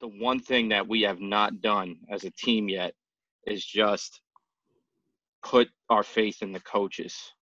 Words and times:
the 0.00 0.08
one 0.08 0.40
thing 0.40 0.70
that 0.70 0.88
we 0.88 1.02
have 1.02 1.20
not 1.20 1.60
done 1.60 1.96
as 2.10 2.24
a 2.24 2.30
team 2.30 2.68
yet 2.68 2.94
is 3.46 3.64
just 3.64 4.20
put 5.42 5.68
our 5.88 6.02
faith 6.02 6.42
in 6.42 6.52
the 6.52 6.60
coaches. 6.60 7.32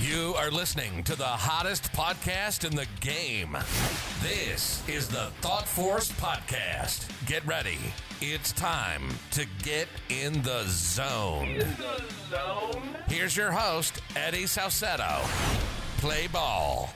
You 0.00 0.34
are 0.36 0.50
listening 0.50 1.02
to 1.04 1.16
the 1.16 1.24
hottest 1.24 1.84
podcast 1.92 2.68
in 2.68 2.76
the 2.76 2.86
game. 3.00 3.56
This 4.22 4.86
is 4.88 5.08
the 5.08 5.30
Thought 5.40 5.66
Force 5.66 6.12
Podcast. 6.12 7.08
Get 7.26 7.46
ready. 7.46 7.78
It's 8.20 8.52
time 8.52 9.08
to 9.30 9.46
get 9.62 9.88
in 10.10 10.42
the 10.42 10.64
zone. 10.66 11.48
In 11.48 11.58
the 11.58 12.04
zone. 12.30 12.82
Here's 13.08 13.36
your 13.36 13.52
host, 13.52 14.02
Eddie 14.14 14.46
Salcedo. 14.46 15.20
Play 15.98 16.26
ball. 16.26 16.90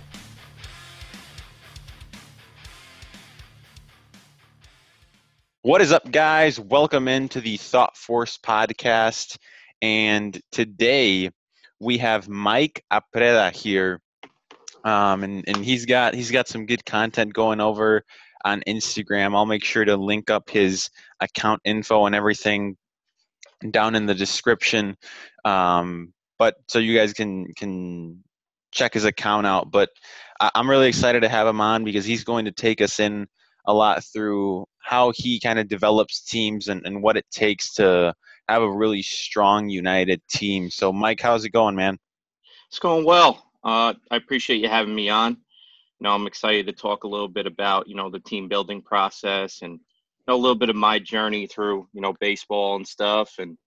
What 5.62 5.80
is 5.80 5.90
up, 5.90 6.08
guys? 6.08 6.60
Welcome 6.60 7.08
into 7.08 7.40
the 7.40 7.56
Thought 7.56 7.96
Force 7.96 8.38
podcast. 8.38 9.38
And 9.82 10.40
today 10.52 11.30
we 11.80 11.98
have 11.98 12.28
Mike 12.28 12.84
Apreda 12.92 13.50
here. 13.50 14.00
Um, 14.84 15.24
and, 15.24 15.44
and 15.48 15.64
he's 15.64 15.84
got 15.84 16.14
he's 16.14 16.30
got 16.30 16.46
some 16.46 16.64
good 16.64 16.84
content 16.86 17.34
going 17.34 17.60
over 17.60 18.04
on 18.44 18.62
Instagram. 18.68 19.34
I'll 19.34 19.46
make 19.46 19.64
sure 19.64 19.84
to 19.84 19.96
link 19.96 20.30
up 20.30 20.48
his 20.48 20.90
account 21.18 21.60
info 21.64 22.06
and 22.06 22.14
everything 22.14 22.76
down 23.68 23.96
in 23.96 24.06
the 24.06 24.14
description. 24.14 24.96
Um, 25.44 26.12
but 26.38 26.54
so 26.68 26.78
you 26.78 26.96
guys 26.96 27.12
can 27.12 27.52
can 27.54 28.22
check 28.70 28.94
his 28.94 29.04
account 29.04 29.44
out. 29.44 29.72
But 29.72 29.90
I'm 30.40 30.70
really 30.70 30.86
excited 30.86 31.22
to 31.22 31.28
have 31.28 31.48
him 31.48 31.60
on 31.60 31.82
because 31.82 32.04
he's 32.04 32.22
going 32.22 32.44
to 32.44 32.52
take 32.52 32.80
us 32.80 33.00
in 33.00 33.26
a 33.66 33.74
lot 33.74 34.04
through 34.04 34.66
how 34.88 35.12
he 35.14 35.38
kind 35.38 35.58
of 35.58 35.68
develops 35.68 36.22
teams 36.22 36.68
and, 36.68 36.86
and 36.86 37.02
what 37.02 37.18
it 37.18 37.26
takes 37.30 37.74
to 37.74 38.14
have 38.48 38.62
a 38.62 38.70
really 38.70 39.02
strong, 39.02 39.68
united 39.68 40.26
team. 40.28 40.70
So, 40.70 40.94
Mike, 40.94 41.20
how's 41.20 41.44
it 41.44 41.50
going, 41.50 41.76
man? 41.76 41.98
It's 42.68 42.78
going 42.78 43.04
well. 43.04 43.50
Uh, 43.62 43.92
I 44.10 44.16
appreciate 44.16 44.62
you 44.62 44.68
having 44.70 44.94
me 44.94 45.10
on. 45.10 45.32
You 45.32 46.04
know, 46.04 46.12
I'm 46.12 46.26
excited 46.26 46.66
to 46.68 46.72
talk 46.72 47.04
a 47.04 47.08
little 47.08 47.28
bit 47.28 47.46
about 47.46 47.86
you 47.86 47.96
know 47.96 48.08
the 48.08 48.20
team 48.20 48.48
building 48.48 48.80
process 48.80 49.60
and 49.60 49.72
you 49.72 50.24
know, 50.26 50.36
a 50.36 50.40
little 50.40 50.56
bit 50.56 50.70
of 50.70 50.76
my 50.76 50.98
journey 50.98 51.46
through 51.46 51.86
you 51.92 52.00
know 52.00 52.14
baseball 52.18 52.76
and 52.76 52.88
stuff. 52.88 53.34
And 53.38 53.58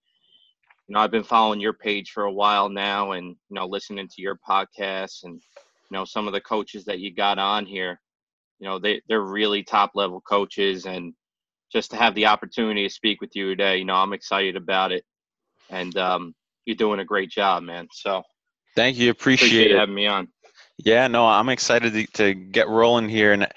you 0.88 0.94
know, 0.94 0.98
I've 0.98 1.12
been 1.12 1.22
following 1.22 1.60
your 1.60 1.74
page 1.74 2.10
for 2.10 2.24
a 2.24 2.32
while 2.32 2.68
now, 2.68 3.12
and 3.12 3.28
you 3.28 3.54
know, 3.54 3.66
listening 3.66 4.08
to 4.08 4.22
your 4.22 4.40
podcasts 4.48 5.22
and 5.22 5.34
you 5.34 5.92
know 5.92 6.04
some 6.04 6.26
of 6.26 6.32
the 6.32 6.40
coaches 6.40 6.84
that 6.86 6.98
you 6.98 7.14
got 7.14 7.38
on 7.38 7.64
here 7.64 8.00
you 8.62 8.68
know 8.68 8.78
they 8.78 9.02
they're 9.08 9.20
really 9.20 9.64
top 9.64 9.90
level 9.94 10.20
coaches 10.20 10.86
and 10.86 11.12
just 11.72 11.90
to 11.90 11.96
have 11.96 12.14
the 12.14 12.26
opportunity 12.26 12.86
to 12.86 12.94
speak 12.94 13.20
with 13.20 13.34
you 13.34 13.48
today 13.48 13.76
you 13.76 13.84
know 13.84 13.96
i'm 13.96 14.12
excited 14.12 14.56
about 14.56 14.92
it 14.92 15.04
and 15.68 15.96
um, 15.96 16.34
you're 16.64 16.76
doing 16.76 17.00
a 17.00 17.04
great 17.04 17.28
job 17.28 17.62
man 17.64 17.88
so. 17.92 18.22
Thank 18.74 18.96
you 18.96 19.10
appreciate, 19.10 19.48
appreciate 19.48 19.78
having 19.78 19.94
me 19.94 20.06
on. 20.06 20.28
Yeah 20.78 21.08
no 21.08 21.26
i'm 21.26 21.48
excited 21.48 21.92
to, 21.92 22.06
to 22.12 22.34
get 22.34 22.68
rolling 22.68 23.08
here 23.08 23.32
and 23.32 23.48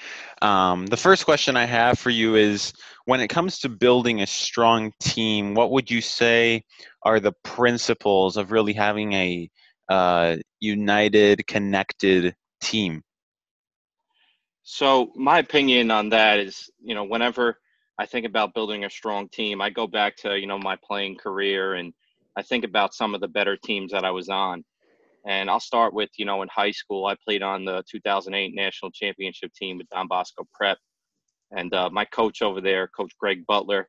um, 0.41 0.87
the 0.87 0.97
first 0.97 1.23
question 1.23 1.55
i 1.55 1.65
have 1.65 1.99
for 1.99 2.09
you 2.09 2.35
is 2.35 2.73
when 3.05 3.21
it 3.21 3.27
comes 3.27 3.59
to 3.59 3.69
building 3.69 4.21
a 4.21 4.27
strong 4.27 4.91
team 4.99 5.53
what 5.53 5.71
would 5.71 5.91
you 5.91 6.01
say 6.01 6.63
are 7.03 7.19
the 7.19 7.33
principles 7.43 8.37
of 8.37 8.51
really 8.51 8.73
having 8.73 9.13
a 9.13 9.49
uh, 9.87 10.35
united 10.59 11.45
connected 11.45 12.35
team 12.59 13.03
so 14.67 15.11
my 15.15 15.37
opinion 15.37 15.91
on 15.91 16.09
that 16.09 16.39
is, 16.39 16.71
you 16.83 16.95
know, 16.95 17.03
whenever 17.03 17.59
I 17.99 18.07
think 18.07 18.25
about 18.25 18.55
building 18.55 18.83
a 18.83 18.89
strong 18.89 19.29
team, 19.29 19.61
I 19.61 19.69
go 19.69 19.85
back 19.85 20.17
to, 20.17 20.39
you 20.39 20.47
know, 20.47 20.57
my 20.57 20.75
playing 20.83 21.17
career 21.17 21.75
and 21.75 21.93
I 22.35 22.41
think 22.41 22.65
about 22.65 22.95
some 22.95 23.13
of 23.13 23.21
the 23.21 23.27
better 23.27 23.55
teams 23.55 23.91
that 23.91 24.03
I 24.03 24.09
was 24.09 24.27
on. 24.27 24.65
And 25.27 25.51
I'll 25.51 25.59
start 25.59 25.93
with, 25.93 26.09
you 26.17 26.25
know, 26.25 26.41
in 26.41 26.49
high 26.49 26.71
school, 26.71 27.05
I 27.05 27.15
played 27.23 27.43
on 27.43 27.63
the 27.63 27.83
2008 27.89 28.55
national 28.55 28.89
championship 28.89 29.53
team 29.53 29.77
with 29.77 29.87
Don 29.89 30.07
Bosco 30.07 30.47
Prep. 30.51 30.79
And 31.55 31.71
uh, 31.71 31.91
my 31.91 32.05
coach 32.05 32.41
over 32.41 32.59
there, 32.59 32.87
Coach 32.87 33.13
Greg 33.19 33.45
Butler, 33.45 33.87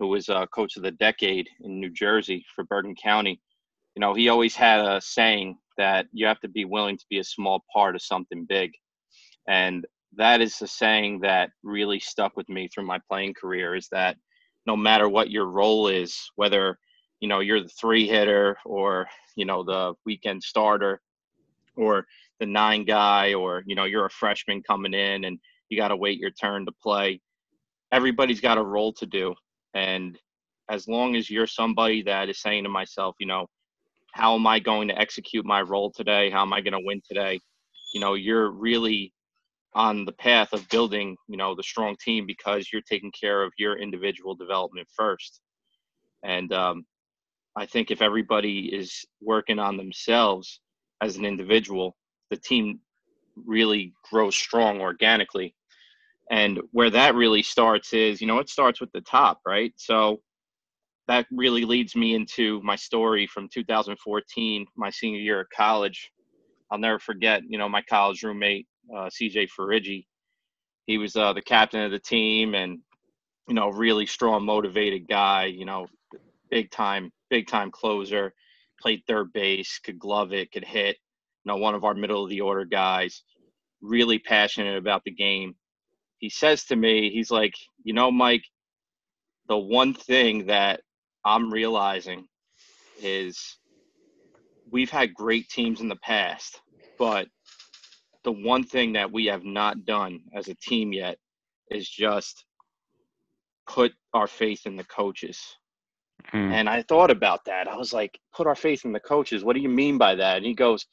who 0.00 0.08
was 0.08 0.28
uh, 0.28 0.46
coach 0.46 0.76
of 0.76 0.82
the 0.82 0.90
decade 0.90 1.48
in 1.60 1.78
New 1.78 1.90
Jersey 1.90 2.44
for 2.52 2.64
Bergen 2.64 2.96
County, 2.96 3.40
you 3.94 4.00
know, 4.00 4.12
he 4.12 4.28
always 4.28 4.56
had 4.56 4.80
a 4.80 5.00
saying 5.00 5.56
that 5.78 6.06
you 6.12 6.26
have 6.26 6.40
to 6.40 6.48
be 6.48 6.64
willing 6.64 6.98
to 6.98 7.06
be 7.08 7.20
a 7.20 7.24
small 7.24 7.64
part 7.72 7.94
of 7.94 8.02
something 8.02 8.44
big. 8.44 8.72
And 9.48 9.86
that 10.16 10.40
is 10.40 10.58
the 10.58 10.66
saying 10.66 11.20
that 11.20 11.50
really 11.62 12.00
stuck 12.00 12.36
with 12.36 12.48
me 12.48 12.68
through 12.68 12.86
my 12.86 12.98
playing 13.08 13.34
career 13.34 13.74
is 13.74 13.88
that 13.92 14.16
no 14.66 14.76
matter 14.76 15.08
what 15.08 15.30
your 15.30 15.46
role 15.46 15.88
is, 15.88 16.18
whether 16.36 16.78
you 17.20 17.28
know 17.28 17.40
you're 17.40 17.62
the 17.62 17.68
three 17.68 18.06
hitter 18.06 18.56
or 18.64 19.06
you 19.36 19.44
know 19.44 19.62
the 19.62 19.94
weekend 20.04 20.42
starter 20.42 21.00
or 21.76 22.06
the 22.40 22.46
nine 22.46 22.84
guy 22.84 23.34
or 23.34 23.62
you 23.66 23.74
know 23.74 23.84
you're 23.84 24.06
a 24.06 24.10
freshman 24.10 24.62
coming 24.62 24.94
in 24.94 25.24
and 25.24 25.38
you 25.68 25.76
got 25.76 25.88
to 25.88 25.96
wait 25.96 26.18
your 26.18 26.30
turn 26.30 26.66
to 26.66 26.72
play 26.82 27.20
everybody's 27.92 28.40
got 28.40 28.58
a 28.58 28.62
role 28.62 28.92
to 28.92 29.06
do. 29.06 29.34
And 29.74 30.18
as 30.68 30.88
long 30.88 31.16
as 31.16 31.30
you're 31.30 31.46
somebody 31.46 32.02
that 32.02 32.28
is 32.28 32.40
saying 32.40 32.64
to 32.64 32.70
myself 32.70 33.14
you 33.18 33.26
know 33.26 33.46
how 34.12 34.34
am 34.34 34.46
i 34.46 34.58
going 34.58 34.88
to 34.88 34.98
execute 34.98 35.44
my 35.44 35.60
role 35.60 35.90
today? 35.90 36.30
How 36.30 36.42
am 36.42 36.52
i 36.52 36.60
going 36.60 36.72
to 36.72 36.80
win 36.82 37.02
today? 37.06 37.40
You 37.94 38.00
know 38.00 38.14
you're 38.14 38.50
really 38.50 39.12
on 39.76 40.06
the 40.06 40.12
path 40.12 40.54
of 40.54 40.66
building, 40.70 41.14
you 41.28 41.36
know, 41.36 41.54
the 41.54 41.62
strong 41.62 41.94
team 42.02 42.24
because 42.26 42.70
you're 42.72 42.82
taking 42.90 43.12
care 43.12 43.42
of 43.42 43.52
your 43.58 43.78
individual 43.78 44.34
development 44.34 44.88
first. 44.96 45.42
And 46.24 46.50
um, 46.54 46.86
I 47.56 47.66
think 47.66 47.90
if 47.90 48.00
everybody 48.00 48.74
is 48.74 49.04
working 49.20 49.58
on 49.58 49.76
themselves 49.76 50.60
as 51.02 51.18
an 51.18 51.26
individual, 51.26 51.94
the 52.30 52.38
team 52.38 52.80
really 53.44 53.92
grows 54.10 54.34
strong 54.34 54.80
organically. 54.80 55.54
And 56.30 56.58
where 56.72 56.90
that 56.90 57.14
really 57.14 57.42
starts 57.42 57.92
is, 57.92 58.22
you 58.22 58.26
know, 58.26 58.38
it 58.38 58.48
starts 58.48 58.80
with 58.80 58.90
the 58.92 59.02
top, 59.02 59.40
right? 59.46 59.74
So 59.76 60.22
that 61.06 61.26
really 61.30 61.66
leads 61.66 61.94
me 61.94 62.14
into 62.14 62.62
my 62.62 62.76
story 62.76 63.26
from 63.26 63.46
2014, 63.52 64.66
my 64.74 64.88
senior 64.88 65.20
year 65.20 65.42
of 65.42 65.48
college. 65.54 66.10
I'll 66.70 66.78
never 66.78 66.98
forget, 66.98 67.42
you 67.46 67.58
know, 67.58 67.68
my 67.68 67.82
college 67.82 68.22
roommate 68.22 68.66
uh, 68.94 69.08
CJ 69.08 69.48
Farigi. 69.58 70.06
He 70.86 70.98
was 70.98 71.16
uh, 71.16 71.32
the 71.32 71.42
captain 71.42 71.82
of 71.82 71.90
the 71.90 71.98
team 71.98 72.54
and, 72.54 72.78
you 73.48 73.54
know, 73.54 73.70
really 73.70 74.06
strong, 74.06 74.44
motivated 74.44 75.08
guy, 75.08 75.46
you 75.46 75.64
know, 75.64 75.86
big 76.50 76.70
time, 76.70 77.10
big 77.30 77.48
time 77.48 77.70
closer, 77.70 78.32
played 78.80 79.02
third 79.06 79.32
base, 79.32 79.80
could 79.84 79.98
glove 79.98 80.32
it, 80.32 80.52
could 80.52 80.64
hit, 80.64 80.96
you 81.44 81.52
know, 81.52 81.56
one 81.56 81.74
of 81.74 81.84
our 81.84 81.94
middle 81.94 82.24
of 82.24 82.30
the 82.30 82.40
order 82.40 82.64
guys, 82.64 83.22
really 83.80 84.18
passionate 84.18 84.76
about 84.76 85.02
the 85.04 85.10
game. 85.10 85.54
He 86.18 86.30
says 86.30 86.64
to 86.66 86.76
me, 86.76 87.10
he's 87.10 87.30
like, 87.30 87.54
you 87.84 87.92
know, 87.92 88.10
Mike, 88.10 88.44
the 89.48 89.58
one 89.58 89.94
thing 89.94 90.46
that 90.46 90.80
I'm 91.24 91.52
realizing 91.52 92.26
is 93.02 93.58
we've 94.70 94.90
had 94.90 95.14
great 95.14 95.48
teams 95.48 95.80
in 95.80 95.88
the 95.88 95.96
past, 95.96 96.60
but 96.98 97.28
the 98.26 98.32
one 98.32 98.64
thing 98.64 98.92
that 98.92 99.10
we 99.10 99.26
have 99.26 99.44
not 99.44 99.84
done 99.84 100.20
as 100.34 100.48
a 100.48 100.54
team 100.56 100.92
yet 100.92 101.16
is 101.70 101.88
just 101.88 102.44
put 103.68 103.92
our 104.14 104.26
faith 104.26 104.66
in 104.66 104.74
the 104.76 104.84
coaches. 104.84 105.38
Hmm. 106.30 106.50
And 106.52 106.68
I 106.68 106.82
thought 106.82 107.12
about 107.12 107.44
that. 107.44 107.68
I 107.68 107.76
was 107.76 107.92
like, 107.92 108.18
put 108.34 108.48
our 108.48 108.56
faith 108.56 108.84
in 108.84 108.92
the 108.92 108.98
coaches. 108.98 109.44
What 109.44 109.54
do 109.54 109.62
you 109.62 109.68
mean 109.68 109.96
by 109.96 110.16
that? 110.16 110.38
And 110.38 110.44
he 110.44 110.54
goes, 110.54 110.86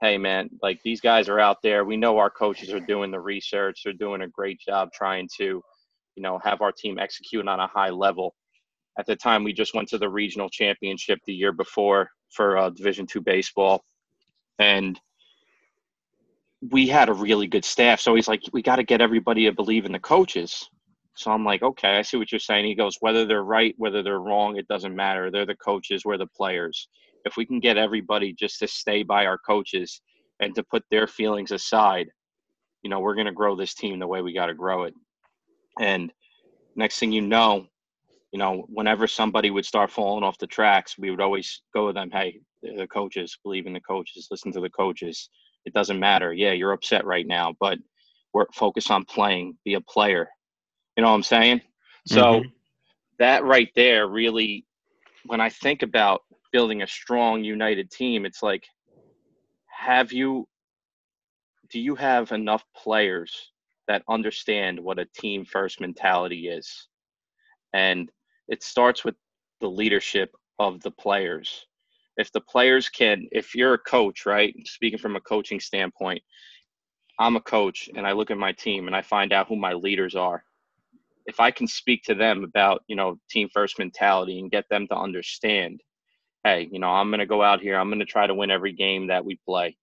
hey, 0.00 0.16
man, 0.16 0.48
like 0.62 0.80
these 0.82 1.02
guys 1.02 1.28
are 1.28 1.38
out 1.38 1.58
there. 1.62 1.84
We 1.84 1.98
know 1.98 2.16
our 2.16 2.30
coaches 2.30 2.72
are 2.72 2.80
doing 2.80 3.10
the 3.10 3.20
research. 3.20 3.82
They're 3.84 3.92
doing 3.92 4.22
a 4.22 4.28
great 4.28 4.58
job 4.58 4.88
trying 4.94 5.28
to, 5.36 5.62
you 6.16 6.22
know, 6.22 6.40
have 6.42 6.62
our 6.62 6.72
team 6.72 6.98
execute 6.98 7.46
on 7.46 7.60
a 7.60 7.66
high 7.66 7.90
level. 7.90 8.34
At 8.98 9.04
the 9.04 9.16
time, 9.16 9.44
we 9.44 9.52
just 9.52 9.74
went 9.74 9.88
to 9.90 9.98
the 9.98 10.08
regional 10.08 10.48
championship 10.48 11.18
the 11.26 11.34
year 11.34 11.52
before 11.52 12.10
for 12.30 12.56
uh, 12.56 12.70
Division 12.70 13.06
two 13.06 13.20
baseball. 13.20 13.84
And 14.58 14.98
we 16.68 16.86
had 16.86 17.08
a 17.08 17.14
really 17.14 17.46
good 17.46 17.64
staff. 17.64 18.00
So 18.00 18.14
he's 18.14 18.28
like, 18.28 18.42
we 18.52 18.62
got 18.62 18.76
to 18.76 18.82
get 18.82 19.00
everybody 19.00 19.44
to 19.44 19.52
believe 19.52 19.86
in 19.86 19.92
the 19.92 19.98
coaches. 19.98 20.68
So 21.16 21.30
I'm 21.30 21.44
like, 21.44 21.62
okay, 21.62 21.96
I 21.96 22.02
see 22.02 22.16
what 22.16 22.30
you're 22.30 22.38
saying. 22.38 22.66
He 22.66 22.74
goes, 22.74 22.96
whether 23.00 23.24
they're 23.24 23.44
right, 23.44 23.74
whether 23.78 24.02
they're 24.02 24.20
wrong, 24.20 24.56
it 24.56 24.68
doesn't 24.68 24.94
matter. 24.94 25.30
They're 25.30 25.46
the 25.46 25.56
coaches, 25.56 26.04
we're 26.04 26.18
the 26.18 26.26
players. 26.26 26.88
If 27.24 27.36
we 27.36 27.44
can 27.44 27.60
get 27.60 27.76
everybody 27.76 28.32
just 28.32 28.58
to 28.60 28.68
stay 28.68 29.02
by 29.02 29.26
our 29.26 29.38
coaches 29.38 30.00
and 30.40 30.54
to 30.54 30.62
put 30.62 30.84
their 30.90 31.06
feelings 31.06 31.50
aside, 31.50 32.08
you 32.82 32.90
know, 32.90 33.00
we're 33.00 33.14
going 33.14 33.26
to 33.26 33.32
grow 33.32 33.56
this 33.56 33.74
team 33.74 33.98
the 33.98 34.06
way 34.06 34.22
we 34.22 34.32
got 34.32 34.46
to 34.46 34.54
grow 34.54 34.84
it. 34.84 34.94
And 35.78 36.12
next 36.76 36.98
thing 36.98 37.12
you 37.12 37.20
know, 37.20 37.66
you 38.32 38.38
know, 38.38 38.64
whenever 38.68 39.06
somebody 39.06 39.50
would 39.50 39.66
start 39.66 39.90
falling 39.90 40.24
off 40.24 40.38
the 40.38 40.46
tracks, 40.46 40.96
we 40.98 41.10
would 41.10 41.20
always 41.20 41.62
go 41.74 41.88
to 41.88 41.92
them, 41.92 42.10
hey, 42.10 42.40
the 42.62 42.86
coaches, 42.86 43.36
believe 43.42 43.66
in 43.66 43.72
the 43.72 43.80
coaches, 43.80 44.28
listen 44.30 44.52
to 44.52 44.60
the 44.60 44.70
coaches 44.70 45.28
it 45.64 45.72
doesn't 45.72 46.00
matter. 46.00 46.32
Yeah, 46.32 46.52
you're 46.52 46.72
upset 46.72 47.04
right 47.04 47.26
now, 47.26 47.54
but 47.60 47.78
we're 48.32 48.46
focused 48.54 48.90
on 48.90 49.04
playing. 49.04 49.56
Be 49.64 49.74
a 49.74 49.80
player. 49.80 50.28
You 50.96 51.02
know 51.02 51.10
what 51.10 51.16
I'm 51.16 51.22
saying? 51.22 51.60
So 52.06 52.22
mm-hmm. 52.22 52.48
that 53.18 53.44
right 53.44 53.70
there 53.76 54.08
really, 54.08 54.66
when 55.26 55.40
I 55.40 55.50
think 55.50 55.82
about 55.82 56.22
building 56.52 56.82
a 56.82 56.86
strong, 56.86 57.44
united 57.44 57.90
team, 57.90 58.24
it's 58.24 58.42
like, 58.42 58.64
have 59.66 60.12
you, 60.12 60.46
do 61.70 61.78
you 61.80 61.94
have 61.94 62.32
enough 62.32 62.64
players 62.76 63.52
that 63.86 64.02
understand 64.08 64.78
what 64.78 64.98
a 64.98 65.06
team 65.16 65.44
first 65.44 65.80
mentality 65.80 66.48
is? 66.48 66.88
And 67.72 68.10
it 68.48 68.62
starts 68.62 69.04
with 69.04 69.14
the 69.60 69.68
leadership 69.68 70.34
of 70.58 70.80
the 70.80 70.90
players. 70.90 71.66
If 72.20 72.32
the 72.32 72.40
players 72.40 72.88
can, 72.88 73.26
if 73.32 73.54
you're 73.54 73.74
a 73.74 73.78
coach, 73.78 74.26
right? 74.26 74.54
Speaking 74.66 74.98
from 74.98 75.16
a 75.16 75.20
coaching 75.20 75.58
standpoint, 75.58 76.22
I'm 77.18 77.36
a 77.36 77.40
coach 77.40 77.88
and 77.96 78.06
I 78.06 78.12
look 78.12 78.30
at 78.30 78.38
my 78.38 78.52
team 78.52 78.86
and 78.86 78.94
I 78.94 79.02
find 79.02 79.32
out 79.32 79.48
who 79.48 79.56
my 79.56 79.72
leaders 79.72 80.14
are. 80.14 80.44
If 81.26 81.40
I 81.40 81.50
can 81.50 81.66
speak 81.66 82.02
to 82.04 82.14
them 82.14 82.44
about, 82.44 82.82
you 82.88 82.96
know, 82.96 83.18
team 83.30 83.48
first 83.52 83.78
mentality 83.78 84.38
and 84.38 84.50
get 84.50 84.64
them 84.68 84.86
to 84.88 84.96
understand, 84.96 85.80
hey, 86.44 86.68
you 86.70 86.78
know, 86.78 86.88
I'm 86.88 87.10
going 87.10 87.20
to 87.20 87.26
go 87.26 87.42
out 87.42 87.60
here, 87.60 87.78
I'm 87.78 87.88
going 87.88 88.00
to 88.00 88.04
try 88.06 88.26
to 88.26 88.34
win 88.34 88.50
every 88.50 88.72
game 88.72 89.06
that 89.08 89.24
we 89.24 89.38
play. 89.46 89.76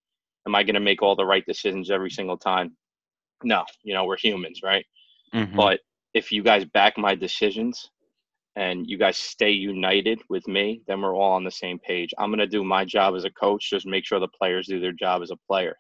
Am 0.48 0.56
I 0.56 0.63
going 0.63 0.75
to 0.75 0.80
make 0.80 1.01
all 1.01 1.16
the 1.16 1.25
right 1.25 1.45
decisions 1.45 1.92
every 1.92 2.10
single 2.10 2.38
time? 2.38 2.75
No, 3.44 3.63
you 3.83 3.94
know, 3.94 4.06
we're 4.06 4.18
humans, 4.18 4.62
right? 4.63 4.86
Mm-hmm. 5.33 5.56
But 5.56 5.80
if 6.13 6.31
you 6.31 6.42
guys 6.42 6.66
back 6.66 6.98
my 6.98 7.16
decisions 7.16 7.90
and 8.57 8.89
you 8.89 8.98
guys 8.98 9.18
stay 9.18 9.51
united 9.51 10.19
with 10.30 10.48
me, 10.48 10.81
then 10.88 11.00
we're 11.00 11.15
all 11.15 11.33
on 11.33 11.44
the 11.44 11.51
same 11.51 11.77
page. 11.77 12.12
I'm 12.18 12.31
going 12.31 12.39
to 12.39 12.48
do 12.48 12.63
my 12.63 12.83
job 12.83 13.15
as 13.15 13.24
a 13.24 13.30
coach, 13.30 13.69
just 13.69 13.86
make 13.86 14.04
sure 14.04 14.19
the 14.19 14.27
players 14.27 14.65
do 14.65 14.80
their 14.80 14.92
job 14.92 15.21
as 15.21 15.30
a 15.30 15.38
player. 15.48 15.77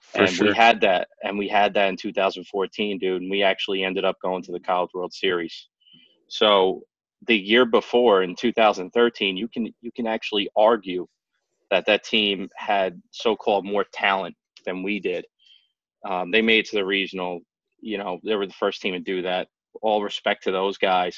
For 0.00 0.20
and 0.20 0.30
sure. 0.30 0.48
we 0.48 0.54
had 0.54 0.82
that, 0.82 1.08
and 1.24 1.38
we 1.38 1.48
had 1.48 1.72
that 1.72 1.88
in 1.88 1.96
2014, 1.96 2.98
dude. 2.98 3.22
And 3.22 3.30
we 3.30 3.42
actually 3.42 3.84
ended 3.84 4.04
up 4.04 4.16
going 4.22 4.42
to 4.42 4.52
the 4.52 4.60
College 4.60 4.90
World 4.92 5.14
Series. 5.14 5.68
So 6.28 6.82
the 7.26 7.38
year 7.38 7.64
before, 7.64 8.22
in 8.22 8.36
2013, 8.36 9.38
you 9.38 9.48
can 9.48 9.72
you 9.80 9.90
can 9.96 10.06
actually 10.06 10.50
argue 10.54 11.06
that 11.70 11.86
that 11.86 12.04
team 12.04 12.50
had 12.54 13.00
so-called 13.12 13.64
more 13.64 13.86
talent 13.94 14.36
than 14.66 14.82
we 14.82 15.00
did. 15.00 15.24
Um, 16.04 16.30
they 16.30 16.42
made 16.42 16.66
it 16.66 16.70
to 16.70 16.76
the 16.76 16.84
regional. 16.84 17.40
You 17.80 17.96
know, 17.96 18.20
they 18.22 18.36
were 18.36 18.46
the 18.46 18.52
first 18.52 18.82
team 18.82 18.92
to 18.92 19.00
do 19.00 19.22
that. 19.22 19.48
All 19.80 20.02
respect 20.02 20.44
to 20.44 20.52
those 20.52 20.76
guys, 20.76 21.16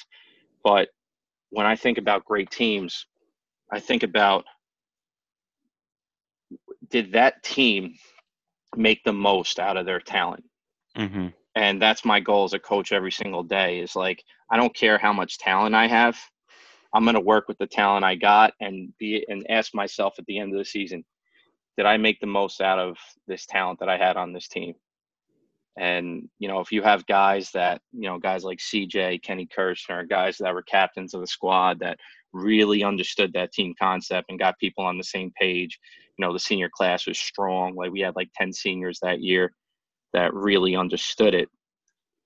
but 0.65 0.89
when 1.51 1.67
I 1.67 1.77
think 1.77 1.99
about 1.99 2.25
great 2.25 2.51
teams, 2.51 3.07
I 3.73 3.79
think 3.79 4.03
about 4.03 4.45
did 6.91 7.13
that 7.13 7.43
team 7.43 7.95
make 8.77 9.03
the 9.05 9.13
most 9.13 9.59
out 9.59 9.77
of 9.77 9.87
their 9.87 10.01
talent. 10.01 10.45
Mm-hmm. 10.97 11.29
And 11.55 11.81
that's 11.81 12.05
my 12.05 12.19
goal 12.19 12.45
as 12.45 12.53
a 12.53 12.59
coach 12.59 12.93
every 12.93 13.13
single 13.13 13.45
day 13.45 13.79
is 13.79 13.95
like, 13.95 14.23
I 14.51 14.57
don't 14.57 14.75
care 14.75 14.99
how 14.99 15.13
much 15.13 15.39
talent 15.39 15.75
I 15.75 15.87
have. 15.87 16.19
I'm 16.93 17.05
going 17.05 17.15
to 17.15 17.21
work 17.21 17.49
with 17.49 17.59
the 17.59 17.67
talent 17.67 18.05
I 18.05 18.15
got 18.15 18.53
and 18.61 18.93
be 18.99 19.25
and 19.29 19.47
ask 19.49 19.75
myself 19.75 20.15
at 20.19 20.27
the 20.27 20.39
end 20.39 20.53
of 20.53 20.59
the 20.59 20.65
season, 20.65 21.05
did 21.77 21.87
I 21.87 21.97
make 21.97 22.21
the 22.21 22.27
most 22.27 22.61
out 22.61 22.79
of 22.79 22.97
this 23.27 23.47
talent 23.47 23.81
that 23.81 23.89
I 23.89 23.97
had 23.97 24.17
on 24.17 24.33
this 24.33 24.49
team? 24.49 24.75
And 25.79 26.29
you 26.39 26.49
know, 26.49 26.61
if 26.61 26.71
you 26.71 26.83
have 26.83 27.07
guys 27.07 27.51
that 27.53 27.81
you 27.93 28.09
know, 28.09 28.19
guys 28.19 28.45
like 28.45 28.59
CJ, 28.59 29.23
Kenny 29.23 29.47
Kirshner, 29.47 30.09
guys 30.09 30.37
that 30.39 30.55
were 30.55 30.63
captains 30.63 31.15
of 31.15 31.21
the 31.21 31.27
squad 31.27 31.81
that 31.81 31.99
really 32.33 32.83
understood 32.83 33.33
that 33.33 33.53
team 33.53 33.75
concept 33.81 34.29
and 34.29 34.39
got 34.39 34.59
people 34.59 34.85
on 34.85 34.99
the 34.99 35.05
same 35.05 35.33
page 35.41 35.79
you 36.17 36.25
know 36.25 36.33
the 36.33 36.39
senior 36.39 36.71
class 36.73 37.07
was 37.07 37.19
strong. 37.19 37.75
Like 37.75 37.91
we 37.91 38.01
had 38.01 38.17
like 38.17 38.31
10 38.35 38.53
seniors 38.53 38.99
that 39.03 39.21
year 39.21 39.53
that 40.13 40.33
really 40.33 40.77
understood 40.77 41.35
it. 41.35 41.49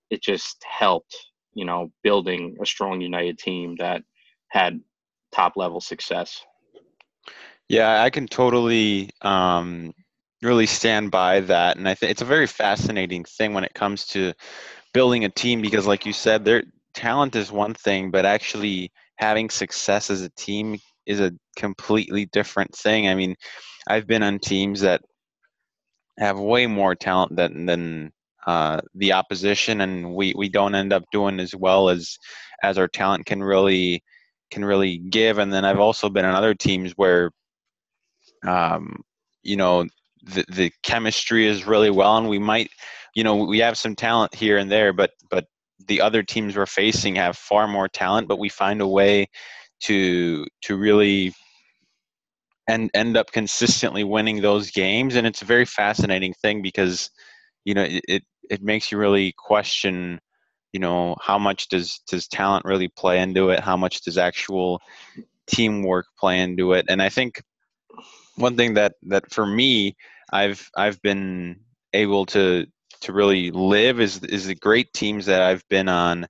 It 0.09 0.21
just 0.21 0.63
helped 0.67 1.15
you 1.53 1.65
know 1.65 1.91
building 2.03 2.57
a 2.61 2.65
strong 2.65 3.01
united 3.01 3.37
team 3.39 3.75
that 3.79 4.03
had 4.49 4.79
top 5.33 5.53
level 5.55 5.81
success. 5.81 6.43
Yeah 7.67 8.01
i 8.01 8.09
can 8.09 8.27
totally 8.27 9.11
um 9.21 9.93
really 10.41 10.65
stand 10.65 11.11
by 11.11 11.39
that 11.41 11.77
and 11.77 11.87
i 11.87 11.93
think 11.93 12.11
it's 12.11 12.21
a 12.21 12.25
very 12.25 12.47
fascinating 12.47 13.23
thing 13.25 13.53
when 13.53 13.63
it 13.63 13.73
comes 13.73 14.05
to 14.05 14.33
building 14.93 15.25
a 15.25 15.29
team 15.29 15.61
because 15.61 15.85
like 15.85 16.05
you 16.05 16.13
said 16.13 16.43
their 16.43 16.63
talent 16.93 17.35
is 17.35 17.51
one 17.51 17.73
thing 17.73 18.09
but 18.09 18.25
actually 18.25 18.91
having 19.17 19.49
success 19.49 20.09
as 20.09 20.21
a 20.21 20.29
team 20.31 20.77
is 21.05 21.19
a 21.19 21.31
completely 21.57 22.25
different 22.27 22.73
thing 22.73 23.07
i 23.07 23.15
mean 23.15 23.35
I've 23.89 24.05
been 24.05 24.21
on 24.21 24.37
teams 24.37 24.81
that 24.81 25.01
have 26.19 26.39
way 26.39 26.67
more 26.67 26.95
talent 26.95 27.35
than 27.35 27.65
than 27.65 28.11
uh, 28.45 28.81
the 28.93 29.13
opposition, 29.13 29.81
and 29.81 30.13
we 30.13 30.33
we 30.37 30.47
don't 30.47 30.75
end 30.75 30.93
up 30.93 31.03
doing 31.11 31.39
as 31.39 31.55
well 31.55 31.89
as 31.89 32.17
as 32.61 32.77
our 32.77 32.87
talent 32.87 33.25
can 33.25 33.41
really 33.41 34.03
can 34.51 34.63
really 34.63 34.97
give. 34.97 35.39
And 35.39 35.51
then 35.51 35.65
I've 35.65 35.79
also 35.79 36.09
been 36.09 36.25
on 36.25 36.35
other 36.35 36.53
teams 36.53 36.93
where, 36.93 37.31
um, 38.45 39.01
you 39.43 39.55
know, 39.55 39.85
the 40.23 40.45
the 40.49 40.71
chemistry 40.83 41.47
is 41.47 41.65
really 41.65 41.89
well, 41.89 42.17
and 42.17 42.29
we 42.29 42.39
might, 42.39 42.69
you 43.15 43.23
know, 43.23 43.35
we 43.35 43.59
have 43.59 43.77
some 43.77 43.95
talent 43.95 44.33
here 44.35 44.57
and 44.57 44.71
there, 44.71 44.93
but 44.93 45.11
but 45.29 45.45
the 45.87 46.01
other 46.01 46.23
teams 46.23 46.55
we're 46.55 46.65
facing 46.65 47.15
have 47.15 47.37
far 47.37 47.67
more 47.67 47.87
talent, 47.87 48.27
but 48.27 48.39
we 48.39 48.49
find 48.49 48.81
a 48.81 48.87
way 48.87 49.27
to 49.81 50.45
to 50.61 50.75
really 50.75 51.33
and 52.67 52.91
end 52.93 53.17
up 53.17 53.31
consistently 53.31 54.03
winning 54.03 54.41
those 54.41 54.69
games 54.69 55.15
and 55.15 55.25
it's 55.25 55.41
a 55.41 55.45
very 55.45 55.65
fascinating 55.65 56.33
thing 56.33 56.61
because 56.61 57.09
you 57.65 57.73
know 57.73 57.81
it, 57.81 58.03
it, 58.07 58.23
it 58.49 58.61
makes 58.61 58.91
you 58.91 58.97
really 58.97 59.33
question 59.37 60.19
you 60.73 60.79
know 60.79 61.15
how 61.21 61.39
much 61.39 61.69
does 61.69 61.99
does 62.07 62.27
talent 62.27 62.65
really 62.65 62.87
play 62.87 63.21
into 63.21 63.49
it? 63.49 63.59
How 63.59 63.75
much 63.75 64.01
does 64.01 64.17
actual 64.17 64.81
teamwork 65.47 66.05
play 66.19 66.39
into 66.41 66.73
it? 66.73 66.85
And 66.89 67.01
i 67.01 67.09
think 67.09 67.41
one 68.39 68.55
thing 68.55 68.73
that 68.75 68.93
that 69.03 69.31
for 69.31 69.45
me 69.45 69.95
i've 70.31 70.69
i've 70.75 71.01
been 71.01 71.59
able 71.93 72.25
to 72.25 72.65
to 73.01 73.13
really 73.13 73.51
live 73.51 73.99
is 73.99 74.23
is 74.23 74.47
the 74.47 74.55
great 74.55 74.91
teams 74.93 75.25
that 75.27 75.41
i've 75.41 75.67
been 75.69 75.87
on. 75.87 76.27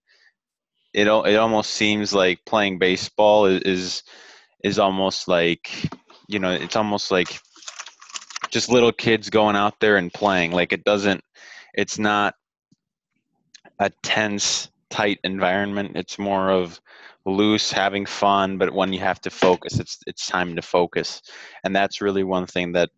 It 0.93 1.07
it 1.07 1.35
almost 1.35 1.71
seems 1.71 2.13
like 2.13 2.39
playing 2.45 2.79
baseball 2.79 3.45
is 3.45 3.61
is, 3.61 4.03
is 4.63 4.79
almost 4.79 5.27
like 5.27 5.69
you 6.27 6.39
know 6.39 6.51
it's 6.51 6.75
almost 6.75 7.11
like 7.11 7.39
just 8.49 8.69
little 8.69 8.91
kids 8.91 9.29
going 9.29 9.55
out 9.55 9.79
there 9.79 9.97
and 9.97 10.11
playing. 10.11 10.51
Like 10.51 10.73
it 10.73 10.83
doesn't 10.83 11.23
it's 11.75 11.99
not 11.99 12.33
a 13.79 13.91
tense 14.01 14.69
tight 14.89 15.19
environment 15.23 15.91
it's 15.95 16.17
more 16.19 16.49
of 16.49 16.79
loose 17.25 17.71
having 17.71 18.05
fun 18.05 18.57
but 18.57 18.73
when 18.73 18.91
you 18.91 18.99
have 18.99 19.21
to 19.21 19.29
focus 19.29 19.79
it's 19.79 19.99
it's 20.07 20.25
time 20.25 20.55
to 20.55 20.61
focus 20.61 21.21
and 21.63 21.75
that's 21.75 22.01
really 22.01 22.23
one 22.23 22.45
thing 22.45 22.71
that 22.71 22.89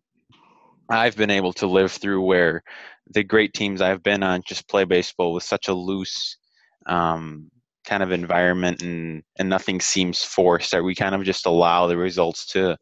I've 0.89 1.15
been 1.15 1.29
able 1.29 1.53
to 1.53 1.67
live 1.67 1.91
through 1.91 2.21
where 2.21 2.63
the 3.09 3.23
great 3.23 3.53
teams 3.53 3.81
I've 3.81 4.03
been 4.03 4.23
on 4.23 4.41
just 4.45 4.67
play 4.67 4.83
baseball 4.83 5.33
with 5.33 5.43
such 5.43 5.67
a 5.69 5.73
loose 5.73 6.37
um, 6.85 7.49
kind 7.85 8.03
of 8.03 8.11
environment 8.11 8.81
and 8.81 9.23
and 9.39 9.49
nothing 9.49 9.79
seems 9.79 10.23
forced. 10.23 10.71
That 10.71 10.83
we 10.83 10.93
kind 10.93 11.15
of 11.15 11.23
just 11.23 11.45
allow 11.45 11.87
the 11.87 11.97
results 11.97 12.45
to 12.47 12.77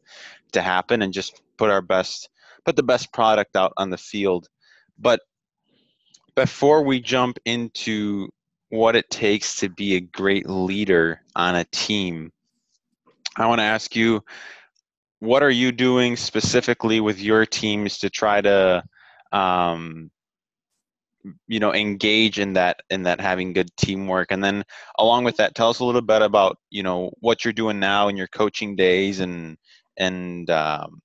to 0.52 0.62
happen 0.62 1.02
and 1.02 1.12
just 1.12 1.40
put 1.56 1.70
our 1.70 1.82
best 1.82 2.28
put 2.64 2.76
the 2.76 2.82
best 2.82 3.12
product 3.12 3.56
out 3.56 3.72
on 3.76 3.90
the 3.90 3.96
field 3.96 4.48
but 4.98 5.20
before 6.34 6.82
we 6.82 7.00
jump 7.00 7.38
into 7.44 8.28
what 8.70 8.96
it 8.96 9.10
takes 9.10 9.56
to 9.56 9.68
be 9.68 9.96
a 9.96 10.00
great 10.00 10.48
leader 10.48 11.20
on 11.36 11.56
a 11.56 11.64
team. 11.64 12.32
I 13.36 13.46
want 13.46 13.58
to 13.60 13.64
ask 13.64 13.94
you 13.94 14.22
what 15.18 15.42
are 15.42 15.50
you 15.50 15.70
doing 15.70 16.16
specifically 16.16 17.00
with 17.00 17.20
your 17.20 17.44
teams 17.44 17.98
to 17.98 18.08
try 18.08 18.40
to 18.40 18.82
um, 19.32 20.10
you 21.46 21.60
know 21.60 21.74
engage 21.74 22.38
in 22.38 22.54
that 22.54 22.80
in 22.88 23.02
that 23.02 23.20
having 23.20 23.52
good 23.52 23.68
teamwork? 23.76 24.30
And 24.30 24.42
then 24.42 24.64
along 24.98 25.24
with 25.24 25.36
that 25.36 25.54
tell 25.54 25.68
us 25.68 25.80
a 25.80 25.84
little 25.84 26.00
bit 26.00 26.22
about 26.22 26.56
you 26.70 26.82
know 26.82 27.12
what 27.20 27.44
you're 27.44 27.52
doing 27.52 27.80
now 27.80 28.08
in 28.08 28.16
your 28.16 28.28
coaching 28.28 28.76
days 28.76 29.20
and 29.20 29.58
and 29.98 30.48
um, 30.48 31.02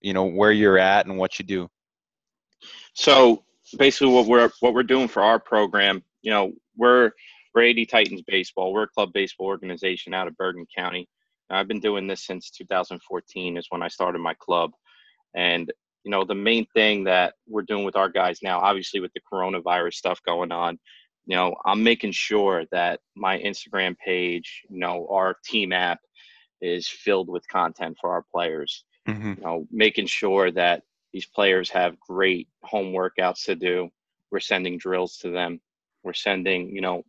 you 0.00 0.12
know 0.12 0.24
where 0.24 0.52
you're 0.52 0.78
at 0.78 1.06
and 1.06 1.18
what 1.18 1.38
you 1.38 1.44
do. 1.44 1.68
So 2.94 3.44
basically 3.78 4.12
what 4.12 4.26
we're 4.26 4.50
what 4.60 4.74
we're 4.74 4.82
doing 4.82 5.08
for 5.08 5.22
our 5.22 5.38
program 5.38 6.02
you 6.20 6.30
know 6.30 6.52
we're 6.76 7.10
we're 7.54 7.68
AD 7.68 7.88
Titans 7.90 8.22
baseball 8.26 8.72
we're 8.72 8.84
a 8.84 8.88
club 8.88 9.12
baseball 9.12 9.46
organization 9.46 10.14
out 10.14 10.26
of 10.26 10.36
Bergen 10.36 10.66
County 10.76 11.08
I've 11.50 11.68
been 11.68 11.80
doing 11.80 12.06
this 12.06 12.24
since 12.24 12.50
2014 12.50 13.56
is 13.58 13.66
when 13.68 13.82
I 13.82 13.88
started 13.88 14.20
my 14.20 14.34
club 14.34 14.72
and 15.34 15.70
you 16.04 16.10
know 16.10 16.24
the 16.24 16.34
main 16.34 16.66
thing 16.74 17.04
that 17.04 17.34
we're 17.46 17.62
doing 17.62 17.84
with 17.84 17.96
our 17.96 18.08
guys 18.08 18.38
now 18.42 18.58
obviously 18.58 19.00
with 19.00 19.12
the 19.12 19.20
coronavirus 19.32 19.94
stuff 19.94 20.20
going 20.26 20.50
on 20.50 20.78
you 21.26 21.36
know 21.36 21.54
i'm 21.64 21.80
making 21.80 22.10
sure 22.10 22.64
that 22.72 22.98
my 23.14 23.38
instagram 23.38 23.96
page 24.04 24.62
you 24.68 24.80
know 24.80 25.06
our 25.08 25.36
team 25.44 25.72
app 25.72 26.00
is 26.62 26.88
filled 26.88 27.28
with 27.28 27.46
content 27.48 27.98
for 28.00 28.10
our 28.10 28.24
players. 28.32 28.84
Mm-hmm. 29.06 29.34
You 29.36 29.42
know, 29.42 29.66
making 29.70 30.06
sure 30.06 30.50
that 30.52 30.84
these 31.12 31.26
players 31.26 31.68
have 31.70 32.00
great 32.00 32.48
home 32.62 32.92
workouts 32.94 33.44
to 33.44 33.56
do. 33.56 33.90
We're 34.30 34.40
sending 34.40 34.78
drills 34.78 35.18
to 35.18 35.30
them. 35.30 35.60
We're 36.02 36.12
sending 36.12 36.68
you 36.68 36.80
know 36.80 37.02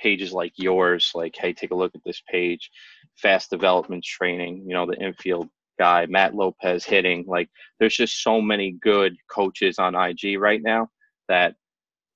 pages 0.00 0.32
like 0.32 0.52
yours 0.56 1.12
like 1.14 1.34
hey 1.36 1.52
take 1.52 1.70
a 1.70 1.74
look 1.74 1.94
at 1.94 2.02
this 2.04 2.22
page. 2.30 2.70
Fast 3.16 3.50
development 3.50 4.04
training 4.04 4.64
you 4.66 4.74
know 4.74 4.86
the 4.86 4.96
infield 4.96 5.48
guy 5.78 6.06
matt 6.06 6.34
lopez 6.34 6.84
hitting 6.84 7.24
like 7.26 7.48
there's 7.78 7.96
just 7.96 8.22
so 8.22 8.40
many 8.40 8.72
good 8.82 9.16
coaches 9.30 9.78
on 9.78 9.94
ig 9.94 10.38
right 10.38 10.62
now 10.62 10.88
that 11.28 11.54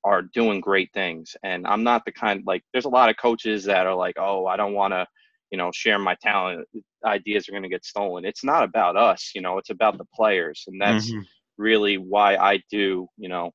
are 0.05 0.23
doing 0.23 0.61
great 0.61 0.91
things. 0.93 1.37
And 1.43 1.67
i'm 1.67 1.83
not 1.83 2.05
the 2.05 2.13
kind 2.13 2.43
like 2.47 2.63
there's 2.73 2.85
a 2.85 2.91
lot 2.91 3.11
of 3.11 3.17
coaches 3.17 3.65
that 3.65 3.87
are 3.87 3.95
like 3.95 4.17
oh 4.19 4.47
i 4.47 4.57
don't 4.57 4.75
want 4.75 4.93
to 4.93 5.07
you 5.51 5.59
know 5.59 5.71
share 5.73 5.99
my 5.99 6.17
talent. 6.23 6.67
Ideas 7.05 7.49
are 7.49 7.53
going 7.53 7.65
to 7.65 7.69
get 7.69 7.85
stolen. 7.85 8.25
It's 8.25 8.45
not 8.45 8.65
about 8.65 8.97
us 8.97 9.33
you 9.35 9.41
know 9.41 9.59
it's 9.59 9.71
about 9.71 9.99
the 9.99 10.07
players. 10.15 10.65
And 10.67 10.81
that's 10.81 11.11
mm-hmm. 11.11 11.23
really 11.59 11.99
why 11.99 12.37
i 12.37 12.63
do 12.71 13.09
you 13.17 13.29
know 13.29 13.53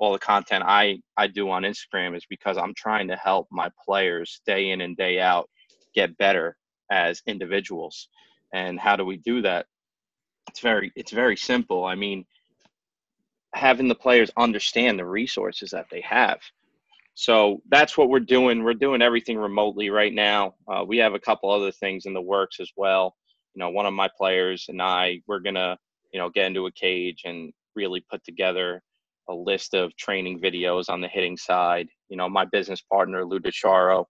all 0.00 0.12
the 0.12 0.18
content 0.18 0.64
I 0.66 0.98
I 1.16 1.26
do 1.26 1.50
on 1.50 1.62
Instagram 1.62 2.16
is 2.16 2.24
because 2.28 2.56
I'm 2.56 2.74
trying 2.74 3.06
to 3.08 3.16
help 3.16 3.46
my 3.52 3.70
players 3.84 4.40
day 4.46 4.70
in 4.70 4.80
and 4.80 4.96
day 4.96 5.20
out 5.20 5.48
get 5.94 6.16
better 6.16 6.56
as 6.90 7.22
individuals. 7.26 8.08
And 8.52 8.80
how 8.80 8.96
do 8.96 9.04
we 9.04 9.18
do 9.18 9.42
that? 9.42 9.66
It's 10.48 10.60
very 10.60 10.90
it's 10.96 11.12
very 11.12 11.36
simple. 11.36 11.84
I 11.84 11.94
mean, 11.94 12.24
having 13.54 13.88
the 13.88 13.94
players 13.94 14.30
understand 14.38 14.98
the 14.98 15.04
resources 15.04 15.70
that 15.70 15.86
they 15.90 16.00
have. 16.00 16.40
So 17.14 17.60
that's 17.68 17.98
what 17.98 18.08
we're 18.08 18.20
doing. 18.20 18.64
We're 18.64 18.72
doing 18.72 19.02
everything 19.02 19.36
remotely 19.36 19.90
right 19.90 20.14
now. 20.14 20.54
Uh, 20.66 20.82
we 20.86 20.96
have 20.96 21.12
a 21.12 21.20
couple 21.20 21.50
other 21.50 21.72
things 21.72 22.06
in 22.06 22.14
the 22.14 22.22
works 22.22 22.58
as 22.58 22.72
well. 22.74 23.14
You 23.54 23.60
know, 23.60 23.68
one 23.68 23.84
of 23.84 23.92
my 23.92 24.08
players 24.16 24.66
and 24.70 24.80
I, 24.80 25.20
we're 25.26 25.40
gonna, 25.40 25.76
you 26.10 26.18
know, 26.18 26.30
get 26.30 26.46
into 26.46 26.66
a 26.66 26.72
cage 26.72 27.22
and 27.26 27.52
really 27.74 28.02
put 28.10 28.24
together 28.24 28.82
a 29.28 29.34
list 29.34 29.74
of 29.74 29.94
training 29.96 30.40
videos 30.40 30.88
on 30.88 31.00
the 31.00 31.08
hitting 31.08 31.36
side. 31.36 31.88
You 32.08 32.16
know, 32.16 32.28
my 32.28 32.44
business 32.46 32.80
partner 32.80 33.24
Lou 33.24 33.38
DeCharo, 33.38 34.04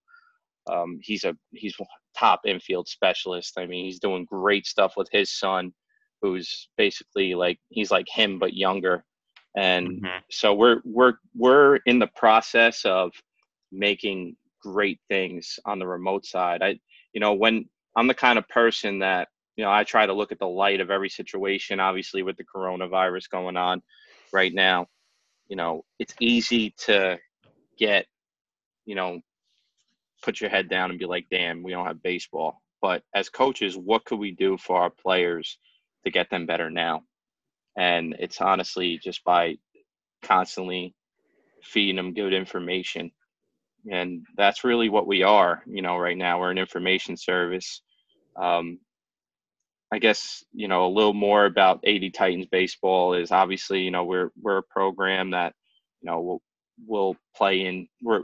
um, 0.71 0.99
he's 1.03 1.25
a 1.25 1.35
he's 1.53 1.75
top 2.17 2.41
infield 2.47 2.89
specialist. 2.89 3.55
I 3.59 3.67
mean, 3.67 3.85
he's 3.85 4.01
doing 4.01 4.25
great 4.25 4.67
stuff 4.67 4.95
with 4.97 5.09
his 5.13 5.33
son, 5.33 5.73
who's 6.23 6.69
basically 6.77 7.35
like 7.35 7.59
he's 7.69 7.91
like 7.91 8.07
him 8.09 8.39
but 8.39 8.55
younger. 8.55 9.05
And 9.57 9.89
mm-hmm. 9.89 10.19
so 10.31 10.55
we're 10.55 10.81
we're 10.85 11.15
we're 11.35 11.77
in 11.87 11.99
the 11.99 12.11
process 12.17 12.85
of 12.85 13.13
making 13.73 14.37
great 14.63 15.01
things 15.09 15.59
on 15.65 15.79
the 15.79 15.87
remote 15.87 16.25
side. 16.25 16.63
I 16.63 16.79
you 17.13 17.21
know 17.21 17.35
when 17.35 17.67
I'm 17.97 18.07
the 18.07 18.15
kind 18.15 18.39
of 18.39 18.49
person 18.49 19.01
that 19.01 19.29
you 19.57 19.65
know 19.65 19.71
I 19.71 19.85
try 19.85 20.07
to 20.07 20.13
look 20.13 20.33
at 20.33 20.39
the 20.39 20.49
light 20.49 20.81
of 20.81 20.91
every 20.91 21.11
situation. 21.11 21.81
Obviously, 21.81 22.23
with 22.23 22.37
the 22.37 22.45
coronavirus 22.45 23.31
going 23.31 23.57
on 23.57 23.83
right 24.33 24.55
now, 24.55 24.87
you 25.51 25.57
know, 25.57 25.85
it's 25.99 26.15
easy 26.21 26.73
to 26.87 27.19
get, 27.77 28.07
you 28.87 28.95
know, 28.95 29.21
put 30.23 30.41
your 30.41 30.49
head 30.49 30.71
down 30.71 30.91
and 30.91 30.99
be 30.99 31.07
like, 31.07 31.27
damn, 31.29 31.63
we 31.63 31.73
don't 31.73 31.87
have 31.87 32.03
baseball. 32.03 32.63
But 32.81 33.03
as 33.15 33.29
coaches, 33.29 33.77
what 33.77 34.05
could 34.05 34.21
we 34.21 34.31
do 34.31 34.57
for 34.57 34.81
our 34.81 34.91
players 34.91 35.59
to 36.05 36.11
get 36.11 36.31
them 36.31 36.47
better 36.47 36.71
now? 36.71 37.03
And 37.77 38.15
it's 38.21 38.41
honestly 38.41 38.99
just 39.03 39.25
by 39.25 39.57
constantly 40.23 40.95
feeding 41.65 41.97
them 41.97 42.15
good 42.15 42.33
information. 42.33 43.11
And 43.91 44.25
that's 44.37 44.63
really 44.63 44.89
what 44.89 45.09
we 45.09 45.25
are, 45.25 45.65
you 45.67 45.83
know, 45.83 45.97
right 45.97 46.17
now. 46.17 46.39
We're 46.39 46.53
an 46.53 46.59
information 46.59 47.17
service. 47.17 47.83
Um, 48.41 48.79
I 49.93 49.99
guess 49.99 50.45
you 50.53 50.69
know 50.69 50.87
a 50.87 50.95
little 50.95 51.15
more 51.15 51.47
about 51.47 51.85
AD 51.87 52.15
Titans 52.15 52.47
baseball 52.47 53.15
is 53.15 53.33
obviously 53.33 53.83
you 53.83 53.91
know 53.91 54.05
we're 54.05 54.31
we're 54.41 54.59
a 54.59 54.63
program 54.63 55.31
that 55.33 55.55
you 56.01 56.11
know 56.11 56.21
will 56.21 56.43
will 56.87 57.17
play 57.37 57.67
in 57.67 57.89
we're 58.03 58.23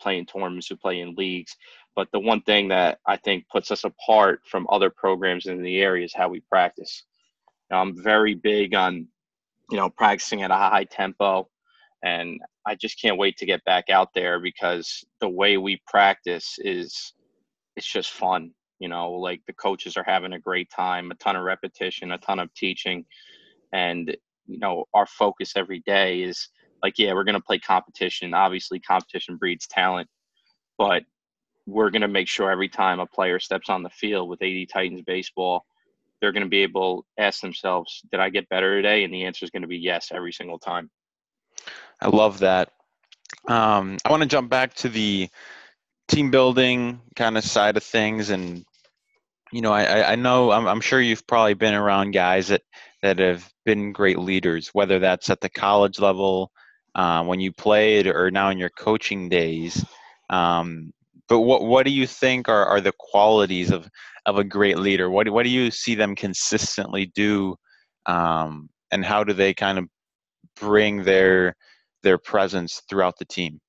playing 0.00 0.26
tournaments 0.26 0.70
we 0.70 0.76
play 0.76 1.00
in 1.00 1.14
leagues 1.14 1.56
but 1.96 2.08
the 2.12 2.20
one 2.20 2.42
thing 2.42 2.68
that 2.68 2.98
I 3.06 3.16
think 3.16 3.48
puts 3.48 3.70
us 3.70 3.84
apart 3.84 4.40
from 4.46 4.66
other 4.70 4.90
programs 4.90 5.46
in 5.46 5.62
the 5.62 5.80
area 5.80 6.04
is 6.04 6.14
how 6.14 6.28
we 6.28 6.40
practice. 6.40 7.04
Know, 7.70 7.78
I'm 7.78 8.02
very 8.02 8.34
big 8.34 8.74
on 8.74 9.06
you 9.70 9.76
know 9.76 9.90
practicing 9.90 10.42
at 10.42 10.50
a 10.50 10.54
high 10.54 10.84
tempo 10.84 11.48
and 12.04 12.40
I 12.66 12.74
just 12.74 13.00
can't 13.00 13.18
wait 13.18 13.36
to 13.38 13.46
get 13.46 13.64
back 13.64 13.90
out 13.90 14.10
there 14.14 14.38
because 14.38 15.04
the 15.20 15.28
way 15.28 15.56
we 15.56 15.80
practice 15.86 16.56
is 16.58 17.14
it's 17.76 17.90
just 17.90 18.10
fun 18.10 18.52
you 18.78 18.88
know 18.88 19.12
like 19.12 19.40
the 19.46 19.52
coaches 19.52 19.96
are 19.96 20.04
having 20.04 20.32
a 20.32 20.38
great 20.38 20.70
time 20.70 21.10
a 21.10 21.14
ton 21.16 21.36
of 21.36 21.42
repetition 21.42 22.12
a 22.12 22.18
ton 22.18 22.38
of 22.38 22.52
teaching 22.54 23.04
and 23.72 24.16
you 24.46 24.58
know 24.58 24.84
our 24.94 25.06
focus 25.06 25.52
every 25.56 25.80
day 25.86 26.22
is 26.22 26.48
like 26.82 26.98
yeah 26.98 27.12
we're 27.12 27.24
going 27.24 27.34
to 27.34 27.40
play 27.40 27.58
competition. 27.58 28.34
Obviously 28.34 28.80
competition 28.80 29.36
breeds 29.36 29.66
talent 29.66 30.08
but 30.78 31.02
we're 31.66 31.90
going 31.90 32.02
to 32.02 32.08
make 32.08 32.28
sure 32.28 32.50
every 32.50 32.68
time 32.68 33.00
a 33.00 33.06
player 33.06 33.40
steps 33.40 33.70
on 33.70 33.82
the 33.82 33.90
field 33.90 34.28
with 34.28 34.42
AD 34.42 34.68
Titans 34.68 35.02
baseball 35.02 35.64
they're 36.24 36.32
going 36.32 36.42
to 36.42 36.48
be 36.48 36.62
able 36.62 37.02
to 37.02 37.22
ask 37.22 37.42
themselves 37.42 38.00
did 38.10 38.18
I 38.18 38.30
get 38.30 38.48
better 38.48 38.76
today? 38.76 39.04
And 39.04 39.12
the 39.12 39.24
answer 39.24 39.44
is 39.44 39.50
going 39.50 39.60
to 39.62 39.68
be 39.68 39.76
yes 39.76 40.10
every 40.10 40.32
single 40.32 40.58
time. 40.58 40.90
I 42.00 42.08
love 42.08 42.38
that. 42.38 42.70
Um, 43.46 43.98
I 44.06 44.10
want 44.10 44.22
to 44.22 44.28
jump 44.28 44.48
back 44.48 44.72
to 44.76 44.88
the 44.88 45.28
team 46.08 46.30
building 46.30 47.00
kind 47.16 47.38
of 47.38 47.44
side 47.44 47.76
of 47.76 47.82
things 47.82 48.30
and 48.30 48.64
you 49.52 49.60
know 49.60 49.72
i 49.72 50.12
i 50.12 50.14
know 50.16 50.50
i'm, 50.50 50.66
I'm 50.66 50.80
sure 50.80 51.00
you've 51.00 51.26
probably 51.26 51.54
been 51.54 51.74
around 51.74 52.10
guys 52.10 52.48
that 52.48 52.62
that 53.02 53.18
have 53.18 53.48
been 53.64 53.92
great 53.92 54.18
leaders 54.18 54.68
whether 54.72 54.98
that's 54.98 55.30
at 55.30 55.40
the 55.40 55.48
college 55.48 55.98
level 55.98 56.50
uh, 56.94 57.24
when 57.24 57.40
you 57.40 57.52
played 57.52 58.06
or 58.06 58.30
now 58.30 58.50
in 58.50 58.58
your 58.58 58.70
coaching 58.70 59.28
days. 59.28 59.84
Um, 60.30 60.92
but 61.28 61.40
what 61.40 61.62
what 61.64 61.86
do 61.86 61.92
you 61.92 62.06
think 62.06 62.48
are, 62.48 62.66
are 62.66 62.80
the 62.80 62.92
qualities 62.98 63.70
of 63.70 63.88
of 64.26 64.38
a 64.38 64.44
great 64.44 64.78
leader? 64.78 65.10
What, 65.10 65.28
what 65.28 65.42
do 65.42 65.50
you 65.50 65.70
see 65.70 65.94
them 65.94 66.14
consistently 66.14 67.06
do 67.14 67.56
um, 68.06 68.68
and 68.90 69.04
how 69.04 69.24
do 69.24 69.32
they 69.32 69.54
kind 69.54 69.78
of 69.78 69.86
bring 70.56 71.02
their 71.02 71.56
their 72.02 72.18
presence 72.18 72.82
throughout 72.88 73.18
the 73.18 73.24
team 73.24 73.60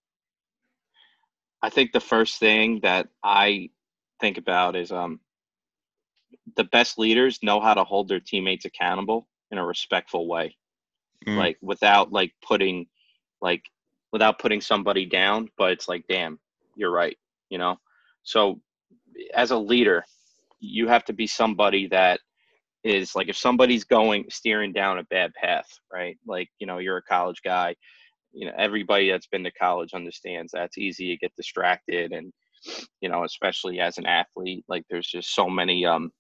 I 1.66 1.70
think 1.70 1.94
the 1.94 2.00
first 2.00 2.38
thing 2.38 2.80
that 2.84 3.08
I 3.24 3.72
think 4.22 4.38
about 4.38 4.76
is 4.76 4.92
um, 4.92 5.20
the 6.56 6.64
best 6.66 7.00
leaders 7.00 7.40
know 7.42 7.60
how 7.60 7.74
to 7.74 7.84
hold 7.84 8.08
their 8.08 8.20
teammates 8.20 8.66
accountable 8.66 9.28
in 9.50 9.58
a 9.58 9.66
respectful 9.66 10.28
way, 10.28 10.56
mm. 11.26 11.36
like 11.36 11.58
without 11.64 12.12
like 12.12 12.34
putting, 12.48 12.86
like 13.42 13.64
without 14.12 14.38
putting 14.38 14.62
somebody 14.62 15.08
down. 15.08 15.50
But 15.58 15.72
it's 15.72 15.88
like, 15.88 16.06
damn, 16.08 16.38
you're 16.76 16.92
right, 16.92 17.18
you 17.50 17.58
know. 17.58 17.78
So 18.22 18.62
as 19.34 19.50
a 19.50 19.58
leader, 19.58 20.06
you 20.60 20.88
have 20.88 21.04
to 21.06 21.14
be 21.14 21.26
somebody 21.26 21.88
that 21.88 22.20
is 22.84 23.16
like 23.16 23.28
if 23.28 23.38
somebody's 23.38 23.86
going 23.86 24.26
steering 24.30 24.72
down 24.72 25.00
a 25.00 25.04
bad 25.06 25.34
path, 25.34 25.80
right? 25.92 26.16
Like 26.28 26.50
you 26.60 26.68
know, 26.68 26.78
you're 26.78 26.98
a 26.98 27.02
college 27.02 27.42
guy 27.44 27.76
you 28.36 28.46
know 28.46 28.54
everybody 28.58 29.10
that's 29.10 29.28
been 29.28 29.44
to 29.44 29.52
college 29.52 29.94
understands 29.94 30.52
that's 30.52 30.78
easy 30.78 31.10
to 31.10 31.18
get 31.18 31.36
distracted 31.36 32.12
and 32.12 32.32
you 33.02 33.10
know 33.10 33.24
especially 33.24 33.80
as 33.80 33.98
an 33.98 34.06
athlete 34.06 34.64
like 34.68 34.84
there's 34.90 35.08
just 35.08 35.34
so 35.34 35.50
many 35.50 35.86
um 35.86 36.12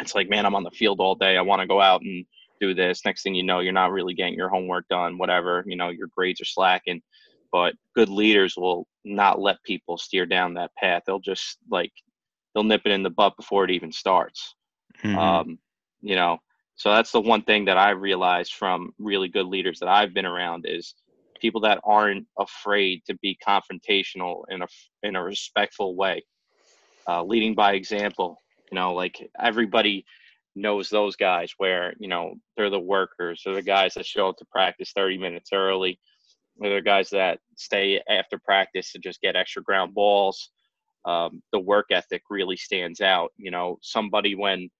it's 0.00 0.14
like 0.14 0.28
man 0.28 0.46
i'm 0.46 0.54
on 0.54 0.64
the 0.64 0.70
field 0.70 1.00
all 1.00 1.14
day. 1.14 1.36
I 1.36 1.42
want 1.42 1.60
to 1.60 1.68
go 1.68 1.80
out 1.80 2.02
and 2.02 2.24
do 2.60 2.74
this. 2.74 3.04
Next 3.04 3.22
thing 3.22 3.34
you 3.34 3.42
know 3.42 3.60
you're 3.60 3.72
not 3.72 3.92
really 3.92 4.14
getting 4.14 4.34
your 4.34 4.48
homework 4.48 4.86
done 4.88 5.18
whatever 5.18 5.64
you 5.66 5.76
know 5.76 5.90
your 5.90 6.08
grades 6.16 6.40
are 6.40 6.46
slacking. 6.46 7.00
But 7.52 7.74
good 7.94 8.08
leaders 8.08 8.56
will 8.56 8.88
not 9.04 9.40
let 9.40 9.62
people 9.62 9.96
steer 9.96 10.26
down 10.26 10.54
that 10.54 10.74
path. 10.74 11.02
They'll 11.06 11.20
just 11.20 11.58
like 11.70 11.92
they'll 12.54 12.64
nip 12.64 12.82
it 12.84 12.92
in 12.92 13.04
the 13.04 13.10
butt 13.10 13.36
before 13.36 13.64
it 13.64 13.70
even 13.70 13.92
starts. 13.92 14.54
Mm-hmm. 15.02 15.18
um 15.18 15.58
you 16.02 16.14
know 16.14 16.38
so 16.76 16.90
that's 16.90 17.10
the 17.10 17.20
one 17.20 17.42
thing 17.42 17.64
that 17.64 17.76
i 17.76 17.90
realized 17.90 18.54
from 18.54 18.92
really 18.98 19.28
good 19.28 19.46
leaders 19.46 19.80
that 19.80 19.88
i've 19.88 20.14
been 20.14 20.24
around 20.24 20.64
is 20.68 20.94
people 21.44 21.60
that 21.60 21.78
aren't 21.84 22.26
afraid 22.38 23.02
to 23.04 23.14
be 23.20 23.36
confrontational 23.46 24.44
in 24.48 24.62
a 24.62 24.66
in 25.02 25.14
a 25.14 25.22
respectful 25.22 25.94
way, 25.94 26.24
uh, 27.06 27.22
leading 27.22 27.54
by 27.54 27.74
example. 27.74 28.38
You 28.72 28.76
know, 28.76 28.94
like 28.94 29.30
everybody 29.38 30.06
knows 30.56 30.88
those 30.88 31.16
guys 31.16 31.52
where 31.58 31.92
you 31.98 32.08
know 32.08 32.36
they're 32.56 32.70
the 32.70 32.80
workers, 32.80 33.42
they're 33.44 33.56
the 33.56 33.62
guys 33.62 33.92
that 33.92 34.06
show 34.06 34.30
up 34.30 34.38
to 34.38 34.46
practice 34.50 34.92
30 34.96 35.18
minutes 35.18 35.50
early. 35.52 36.00
They're 36.56 36.76
the 36.76 36.80
guys 36.80 37.10
that 37.10 37.40
stay 37.56 38.00
after 38.08 38.38
practice 38.42 38.90
to 38.92 38.98
just 38.98 39.20
get 39.20 39.36
extra 39.36 39.62
ground 39.62 39.92
balls. 39.92 40.50
Um, 41.04 41.42
the 41.52 41.60
work 41.60 41.88
ethic 41.90 42.22
really 42.30 42.56
stands 42.56 43.02
out. 43.02 43.32
You 43.36 43.50
know, 43.50 43.76
somebody 43.82 44.34
when 44.34 44.70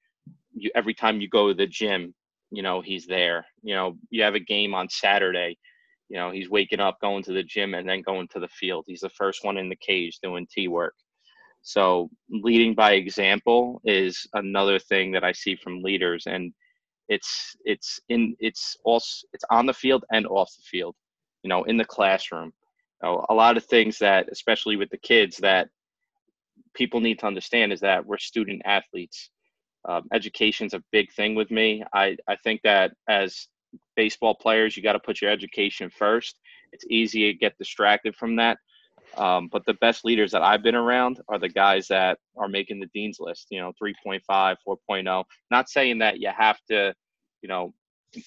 you 0.54 0.70
every 0.74 0.94
time 0.94 1.20
you 1.20 1.28
go 1.28 1.48
to 1.48 1.54
the 1.54 1.66
gym, 1.66 2.14
you 2.50 2.62
know 2.62 2.80
he's 2.80 3.06
there. 3.06 3.44
You 3.62 3.74
know, 3.74 3.98
you 4.08 4.22
have 4.22 4.34
a 4.34 4.40
game 4.40 4.74
on 4.74 4.88
Saturday 4.88 5.58
you 6.08 6.16
know, 6.18 6.30
he's 6.30 6.50
waking 6.50 6.80
up, 6.80 7.00
going 7.00 7.22
to 7.24 7.32
the 7.32 7.42
gym, 7.42 7.74
and 7.74 7.88
then 7.88 8.02
going 8.02 8.28
to 8.28 8.40
the 8.40 8.48
field. 8.48 8.84
He's 8.86 9.00
the 9.00 9.10
first 9.10 9.44
one 9.44 9.56
in 9.56 9.68
the 9.68 9.76
cage 9.76 10.18
doing 10.22 10.46
T 10.50 10.68
work. 10.68 10.94
So 11.62 12.10
leading 12.28 12.74
by 12.74 12.92
example 12.92 13.80
is 13.84 14.26
another 14.34 14.78
thing 14.78 15.12
that 15.12 15.24
I 15.24 15.32
see 15.32 15.56
from 15.56 15.82
leaders, 15.82 16.24
and 16.26 16.52
it's 17.08 17.56
it's 17.64 18.00
in 18.08 18.36
it's 18.38 18.76
also 18.84 19.26
it's 19.32 19.44
on 19.50 19.66
the 19.66 19.72
field 19.72 20.04
and 20.12 20.26
off 20.26 20.50
the 20.56 20.62
field. 20.62 20.94
You 21.42 21.48
know, 21.48 21.64
in 21.64 21.76
the 21.76 21.84
classroom, 21.84 22.52
know, 23.04 23.24
a 23.28 23.34
lot 23.34 23.56
of 23.56 23.64
things 23.64 23.98
that, 23.98 24.28
especially 24.32 24.76
with 24.76 24.90
the 24.90 24.98
kids, 24.98 25.36
that 25.38 25.68
people 26.74 27.00
need 27.00 27.18
to 27.20 27.26
understand 27.26 27.72
is 27.72 27.80
that 27.80 28.04
we're 28.04 28.18
student 28.18 28.62
athletes. 28.64 29.30
Um, 29.86 30.04
education's 30.12 30.74
a 30.74 30.82
big 30.92 31.12
thing 31.12 31.34
with 31.34 31.50
me. 31.50 31.84
I, 31.92 32.16
I 32.26 32.36
think 32.42 32.62
that 32.64 32.92
as 33.08 33.48
baseball 33.96 34.34
players, 34.34 34.76
you 34.76 34.82
got 34.82 34.92
to 34.92 35.00
put 35.00 35.20
your 35.20 35.30
education 35.30 35.90
first. 35.90 36.38
It's 36.72 36.84
easy 36.90 37.32
to 37.32 37.38
get 37.38 37.58
distracted 37.58 38.16
from 38.16 38.36
that. 38.36 38.58
Um, 39.16 39.48
but 39.52 39.64
the 39.66 39.74
best 39.74 40.04
leaders 40.04 40.32
that 40.32 40.42
I've 40.42 40.62
been 40.62 40.74
around 40.74 41.20
are 41.28 41.38
the 41.38 41.48
guys 41.48 41.86
that 41.88 42.18
are 42.36 42.48
making 42.48 42.80
the 42.80 42.90
dean's 42.94 43.18
list. 43.20 43.46
You 43.50 43.60
know, 43.60 43.72
3.5, 43.80 44.56
4.0. 44.66 45.24
Not 45.50 45.68
saying 45.68 45.98
that 45.98 46.20
you 46.20 46.30
have 46.36 46.58
to, 46.70 46.94
you 47.42 47.48
know, 47.48 47.72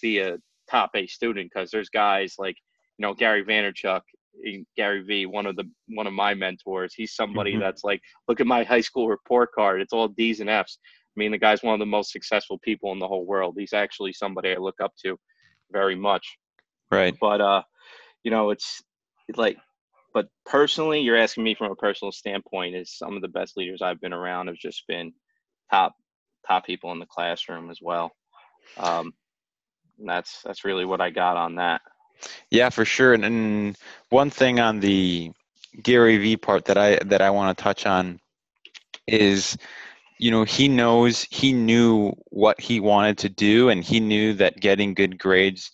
be 0.02 0.20
a 0.20 0.38
top 0.70 0.92
A 0.96 1.08
student 1.08 1.52
because 1.54 1.72
there's 1.72 1.90
guys 1.90 2.36
like, 2.38 2.56
you 2.98 3.04
know, 3.04 3.14
Gary 3.14 3.44
Vaynerchuk, 3.44 4.02
eh, 4.46 4.60
Gary 4.76 5.04
Vee, 5.04 5.26
one 5.26 5.46
of 5.46 5.56
the 5.56 5.70
one 5.90 6.08
of 6.08 6.14
my 6.14 6.34
mentors. 6.34 6.94
He's 6.94 7.16
somebody 7.16 7.52
mm-hmm. 7.52 7.62
that's 7.62 7.84
like, 7.84 8.02
look 8.28 8.40
at 8.40 8.48
my 8.48 8.64
high 8.64 8.82
school 8.82 9.08
report 9.08 9.52
card. 9.54 9.82
It's 9.82 9.94
all 9.94 10.08
D's 10.08 10.40
and 10.40 10.50
F's. 10.50 10.78
I 10.84 11.20
mean, 11.20 11.32
the 11.32 11.38
guy's 11.38 11.64
one 11.64 11.74
of 11.74 11.80
the 11.80 11.86
most 11.86 12.12
successful 12.12 12.60
people 12.60 12.92
in 12.92 13.00
the 13.00 13.08
whole 13.08 13.26
world. 13.26 13.56
He's 13.58 13.74
actually 13.74 14.14
somebody 14.14 14.52
I 14.52 14.58
look 14.58 14.80
up 14.82 14.94
to 15.04 15.18
very 15.72 15.96
much. 15.96 16.38
Right. 16.92 17.16
But 17.20 17.42
uh, 17.42 17.64
you 18.24 18.32
know, 18.32 18.50
it's, 18.52 18.82
it's 19.28 19.38
like 19.38 19.58
but 20.18 20.30
personally, 20.48 21.02
you're 21.02 21.16
asking 21.16 21.44
me 21.44 21.54
from 21.54 21.72
a 21.72 21.76
personal 21.76 22.12
standpoint. 22.12 22.76
Is 22.76 22.92
some 22.92 23.16
of 23.16 23.22
the 23.22 23.28
best 23.28 23.56
leaders 23.56 23.84
I've 23.84 24.02
been 24.02 24.14
around 24.14 24.48
have 24.48 24.56
just 24.56 24.88
been 24.88 25.14
top 25.70 25.94
top 26.48 26.66
people 26.66 26.92
in 26.92 26.98
the 26.98 27.06
classroom 27.06 27.70
as 27.70 27.78
well. 27.80 28.12
Um, 28.78 29.14
that's 30.04 30.42
that's 30.44 30.66
really 30.66 30.86
what 30.86 31.02
I 31.02 31.12
got 31.12 31.38
on 31.38 31.56
that. 31.56 31.82
Yeah, 32.50 32.70
for 32.70 32.84
sure. 32.84 33.14
And, 33.14 33.24
and 33.24 33.78
one 34.10 34.32
thing 34.32 34.60
on 34.60 34.80
the 34.80 35.32
Gary 35.84 36.18
Vee 36.18 36.38
part 36.38 36.66
that 36.66 36.80
I 36.80 36.96
that 37.06 37.22
I 37.22 37.30
want 37.30 37.56
to 37.56 37.64
touch 37.64 37.86
on 37.86 38.20
is 39.08 39.56
you 40.20 40.32
know 40.32 40.44
he 40.44 40.68
knows 40.68 41.28
he 41.30 41.54
knew 41.54 42.12
what 42.30 42.60
he 42.60 42.80
wanted 42.80 43.18
to 43.20 43.30
do 43.30 43.70
and 43.70 43.84
he 43.84 44.00
knew 44.00 44.34
that 44.34 44.60
getting 44.60 44.94
good 44.94 45.18
grades 45.18 45.72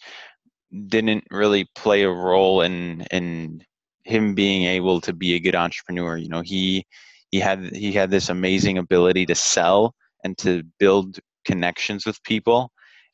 didn't 0.88 1.24
really 1.30 1.70
play 1.76 2.04
a 2.04 2.10
role 2.10 2.62
in 2.62 3.02
in 3.12 3.64
him 4.04 4.36
being 4.36 4.66
able 4.66 5.00
to 5.02 5.14
be 5.14 5.36
a 5.36 5.40
good 5.40 5.56
entrepreneur. 5.56 6.18
You 6.18 6.30
know, 6.30 6.42
he 6.42 6.86
he 7.32 7.40
had 7.40 7.64
he 7.76 7.92
had 7.92 8.12
this 8.12 8.30
amazing 8.30 8.78
ability 8.78 9.26
to 9.28 9.36
sell 9.36 9.96
and 10.24 10.38
to 10.40 10.64
build 10.80 11.20
connections 11.46 12.06
with 12.06 12.22
people, 12.24 12.72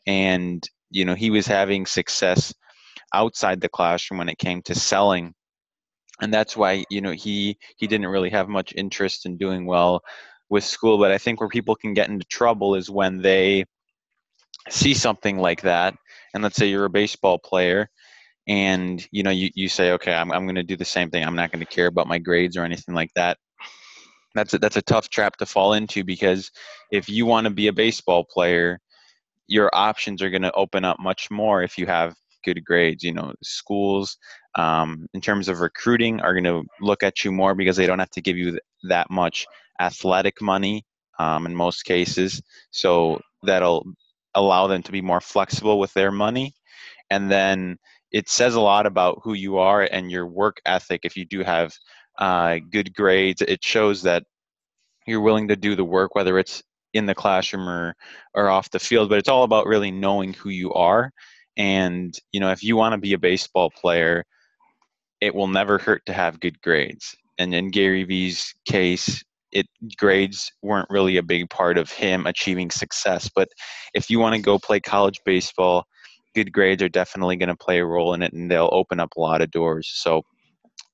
and 0.07 0.63
you 0.89 1.05
know 1.05 1.15
he 1.15 1.29
was 1.29 1.47
having 1.47 1.85
success 1.85 2.53
outside 3.13 3.61
the 3.61 3.69
classroom 3.69 4.19
when 4.19 4.29
it 4.29 4.37
came 4.37 4.61
to 4.61 4.75
selling 4.75 5.33
and 6.21 6.31
that's 6.33 6.55
why 6.55 6.83
you 6.91 7.01
know 7.01 7.11
he 7.11 7.57
he 7.77 7.87
didn't 7.87 8.07
really 8.07 8.29
have 8.29 8.47
much 8.47 8.73
interest 8.75 9.25
in 9.25 9.37
doing 9.37 9.65
well 9.65 10.01
with 10.49 10.63
school 10.63 10.97
but 10.97 11.11
i 11.11 11.17
think 11.17 11.39
where 11.39 11.49
people 11.49 11.75
can 11.75 11.93
get 11.93 12.09
into 12.09 12.25
trouble 12.25 12.75
is 12.75 12.89
when 12.89 13.21
they 13.21 13.63
see 14.69 14.93
something 14.93 15.37
like 15.37 15.61
that. 15.61 15.95
And 16.33 16.43
let's 16.43 16.55
say 16.55 16.67
you're 16.67 16.85
a 16.85 16.89
baseball 16.89 17.39
player 17.39 17.89
and 18.47 19.05
you 19.11 19.23
know 19.23 19.29
you, 19.29 19.49
you 19.53 19.69
say 19.69 19.91
okay 19.91 20.13
i'm, 20.13 20.31
I'm 20.31 20.45
going 20.45 20.55
to 20.55 20.63
do 20.63 20.75
the 20.75 20.85
same 20.85 21.09
thing. 21.09 21.23
I'm 21.23 21.35
not 21.35 21.51
going 21.51 21.63
to 21.65 21.71
care 21.71 21.87
about 21.87 22.07
my 22.07 22.19
grades 22.19 22.57
or 22.57 22.63
anything 22.63 22.95
like 22.95 23.11
that. 23.15 23.37
That's 24.35 24.53
a, 24.53 24.59
that's 24.59 24.77
a 24.77 24.81
tough 24.81 25.09
trap 25.09 25.37
to 25.37 25.45
fall 25.45 25.73
into 25.73 26.03
because 26.03 26.51
if 26.91 27.09
you 27.09 27.25
want 27.25 27.45
to 27.45 27.51
be 27.51 27.67
a 27.67 27.73
baseball 27.73 28.23
player 28.23 28.79
your 29.47 29.69
options 29.73 30.21
are 30.21 30.29
going 30.29 30.43
to 30.43 30.51
open 30.53 30.85
up 30.85 30.99
much 30.99 31.31
more 31.31 31.63
if 31.63 31.77
you 31.77 31.87
have 31.87 32.13
good 32.45 32.63
grades. 32.63 33.03
You 33.03 33.13
know 33.13 33.33
schools 33.43 34.17
um, 34.55 35.07
in 35.13 35.21
terms 35.21 35.47
of 35.47 35.59
recruiting 35.59 36.21
are 36.21 36.33
going 36.33 36.43
to 36.43 36.63
look 36.81 37.03
at 37.03 37.23
you 37.23 37.31
more 37.31 37.55
because 37.55 37.77
they 37.77 37.85
don't 37.87 37.99
have 37.99 38.09
to 38.11 38.21
give 38.21 38.37
you 38.37 38.59
that 38.83 39.09
much 39.09 39.45
athletic 39.79 40.41
money 40.41 40.85
um, 41.19 41.45
in 41.45 41.55
most 41.55 41.83
cases. 41.83 42.41
So 42.71 43.21
that'll 43.43 43.85
allow 44.35 44.67
them 44.67 44.83
to 44.83 44.91
be 44.91 45.01
more 45.01 45.21
flexible 45.21 45.79
with 45.79 45.93
their 45.93 46.11
money. 46.11 46.53
And 47.09 47.29
then 47.29 47.77
it 48.11 48.29
says 48.29 48.55
a 48.55 48.61
lot 48.61 48.85
about 48.85 49.21
who 49.23 49.33
you 49.33 49.57
are 49.57 49.83
and 49.83 50.11
your 50.11 50.25
work 50.25 50.61
ethic. 50.65 51.01
If 51.03 51.15
you 51.15 51.25
do 51.25 51.43
have 51.43 51.73
uh, 52.17 52.59
good 52.69 52.93
grades 52.93 53.41
it 53.41 53.63
shows 53.63 54.01
that 54.03 54.23
you're 55.07 55.21
willing 55.21 55.47
to 55.47 55.55
do 55.55 55.75
the 55.75 55.85
work 55.85 56.15
whether 56.15 56.37
it's 56.37 56.61
in 56.93 57.05
the 57.05 57.15
classroom 57.15 57.69
or 57.69 57.95
or 58.33 58.49
off 58.49 58.69
the 58.71 58.79
field. 58.79 59.09
But 59.09 59.19
it's 59.19 59.29
all 59.29 59.43
about 59.43 59.67
really 59.67 59.91
knowing 59.91 60.33
who 60.33 60.49
you 60.49 60.73
are. 60.73 61.11
And 61.55 62.13
you 62.31 62.39
know 62.39 62.51
if 62.51 62.63
you 62.63 62.75
want 62.75 62.93
to 62.93 62.97
be 62.97 63.13
a 63.13 63.19
baseball 63.19 63.69
player 63.69 64.25
it 65.21 65.35
will 65.35 65.47
never 65.47 65.77
hurt 65.77 66.05
to 66.05 66.13
have 66.13 66.39
good 66.39 66.61
grades. 66.61 67.15
And 67.37 67.53
in 67.53 67.71
gary 67.71 68.03
vee's 68.03 68.53
case 68.65 69.23
it 69.51 69.65
grades 69.97 70.51
weren't 70.61 70.89
really 70.91 71.17
a 71.17 71.23
big 71.23 71.49
part 71.49 71.77
of 71.77 71.91
him 71.91 72.27
achieving 72.27 72.69
success. 72.69 73.29
But 73.33 73.49
if 73.95 74.09
you 74.09 74.19
want 74.19 74.35
to 74.35 74.41
go 74.41 74.59
play 74.59 74.79
college 74.79 75.19
baseball 75.25 75.85
good 76.35 76.51
grades 76.51 76.81
are 76.81 76.89
definitely 76.89 77.35
going 77.35 77.49
to 77.49 77.55
play 77.55 77.79
a 77.79 77.85
role 77.85 78.13
in 78.13 78.21
it, 78.21 78.33
and 78.33 78.49
they'll 78.49 78.69
open 78.71 78.99
up 78.99 79.13
a 79.15 79.19
lot 79.19 79.41
of 79.41 79.51
doors. 79.51 79.89
So 79.93 80.23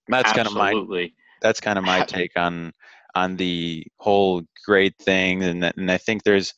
that's 0.07 0.31
kind 0.33 0.47
of 0.47 0.53
my 0.53 1.09
that's 1.41 1.59
kind 1.59 1.77
of 1.77 1.83
my 1.83 2.03
take 2.05 2.31
on 2.35 2.71
on 3.15 3.37
the 3.37 3.85
whole 3.97 4.41
grade 4.65 4.95
thing, 4.99 5.43
and 5.43 5.63
and 5.63 5.91
I 5.91 5.97
think 5.97 6.23
there's 6.23 6.53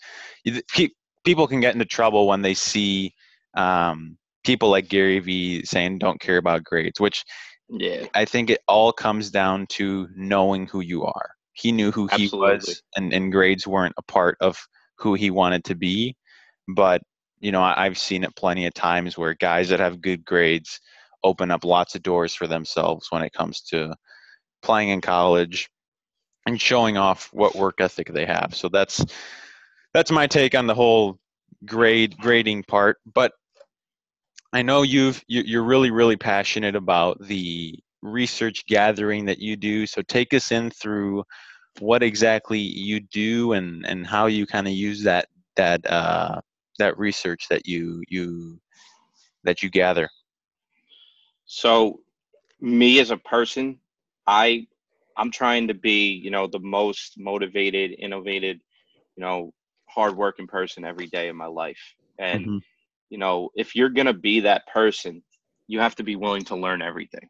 people 1.25 1.47
can 1.47 1.59
get 1.59 1.73
into 1.73 1.85
trouble 1.85 2.27
when 2.27 2.41
they 2.41 2.53
see 2.53 3.13
um, 3.55 4.17
people 4.43 4.69
like 4.69 4.87
Gary 4.87 5.19
Vee 5.19 5.65
saying 5.65 5.99
don't 5.99 6.21
care 6.21 6.37
about 6.37 6.63
grades, 6.63 6.99
which 6.99 7.23
yeah, 7.69 8.05
I 8.13 8.25
think 8.25 8.49
it 8.49 8.61
all 8.67 8.91
comes 8.91 9.29
down 9.29 9.67
to 9.71 10.07
knowing 10.15 10.67
who 10.67 10.81
you 10.81 11.05
are. 11.05 11.31
He 11.53 11.71
knew 11.71 11.91
who 11.91 12.07
Absolutely. 12.11 12.27
he 12.27 12.53
was, 12.53 12.83
and, 12.95 13.13
and 13.13 13.31
grades 13.31 13.65
weren't 13.65 13.95
a 13.97 14.03
part 14.03 14.37
of 14.41 14.57
who 14.97 15.15
he 15.15 15.31
wanted 15.31 15.63
to 15.65 15.75
be. 15.75 16.15
But 16.67 17.01
you 17.39 17.51
know, 17.51 17.61
I've 17.61 17.97
seen 17.97 18.23
it 18.23 18.35
plenty 18.35 18.65
of 18.65 18.73
times 18.73 19.17
where 19.17 19.35
guys 19.35 19.69
that 19.69 19.79
have 19.79 20.01
good 20.01 20.25
grades 20.25 20.79
open 21.23 21.51
up 21.51 21.63
lots 21.63 21.95
of 21.95 22.03
doors 22.03 22.33
for 22.33 22.47
themselves 22.47 23.07
when 23.09 23.21
it 23.21 23.33
comes 23.33 23.61
to 23.61 23.93
playing 24.61 24.89
in 24.89 25.01
college 25.01 25.69
and 26.45 26.59
showing 26.59 26.97
off 26.97 27.29
what 27.33 27.55
work 27.55 27.75
ethic 27.79 28.11
they 28.11 28.25
have. 28.25 28.55
So 28.55 28.69
that's 28.69 29.05
that's 29.93 30.11
my 30.11 30.27
take 30.27 30.55
on 30.55 30.67
the 30.67 30.75
whole 30.75 31.19
grade 31.65 32.17
grading 32.17 32.63
part. 32.63 32.97
But 33.13 33.33
I 34.53 34.61
know 34.61 34.81
you've 34.81 35.23
you're 35.27 35.63
really 35.63 35.91
really 35.91 36.17
passionate 36.17 36.75
about 36.75 37.19
the 37.21 37.77
research 38.01 38.65
gathering 38.67 39.25
that 39.25 39.39
you 39.39 39.55
do. 39.55 39.85
So 39.85 40.01
take 40.01 40.33
us 40.33 40.51
in 40.51 40.69
through 40.69 41.23
what 41.79 42.01
exactly 42.03 42.59
you 42.59 42.99
do 42.99 43.53
and 43.53 43.85
and 43.85 44.05
how 44.05 44.27
you 44.27 44.47
kind 44.47 44.67
of 44.67 44.73
use 44.73 45.03
that 45.03 45.27
that 45.55 45.85
uh, 45.91 46.41
that 46.79 46.97
research 46.97 47.47
that 47.49 47.67
you 47.67 48.01
you 48.07 48.59
that 49.43 49.63
you 49.63 49.69
gather? 49.69 50.09
So, 51.45 52.01
me 52.61 52.99
as 52.99 53.11
a 53.11 53.17
person, 53.17 53.79
I 54.25 54.67
I'm 55.17 55.31
trying 55.31 55.67
to 55.67 55.73
be, 55.73 56.11
you 56.11 56.29
know, 56.29 56.47
the 56.47 56.59
most 56.59 57.15
motivated, 57.17 57.95
innovated, 57.97 58.61
you 59.15 59.21
know, 59.21 59.51
hardworking 59.87 60.47
person 60.47 60.85
every 60.85 61.07
day 61.07 61.29
of 61.29 61.35
my 61.35 61.47
life. 61.47 61.79
And 62.19 62.41
mm-hmm. 62.41 62.57
You 63.09 63.17
know, 63.17 63.49
if 63.55 63.75
you're 63.75 63.89
gonna 63.89 64.13
be 64.13 64.41
that 64.41 64.67
person, 64.67 65.23
you 65.67 65.79
have 65.79 65.95
to 65.95 66.03
be 66.03 66.15
willing 66.15 66.43
to 66.45 66.55
learn 66.55 66.81
everything. 66.81 67.29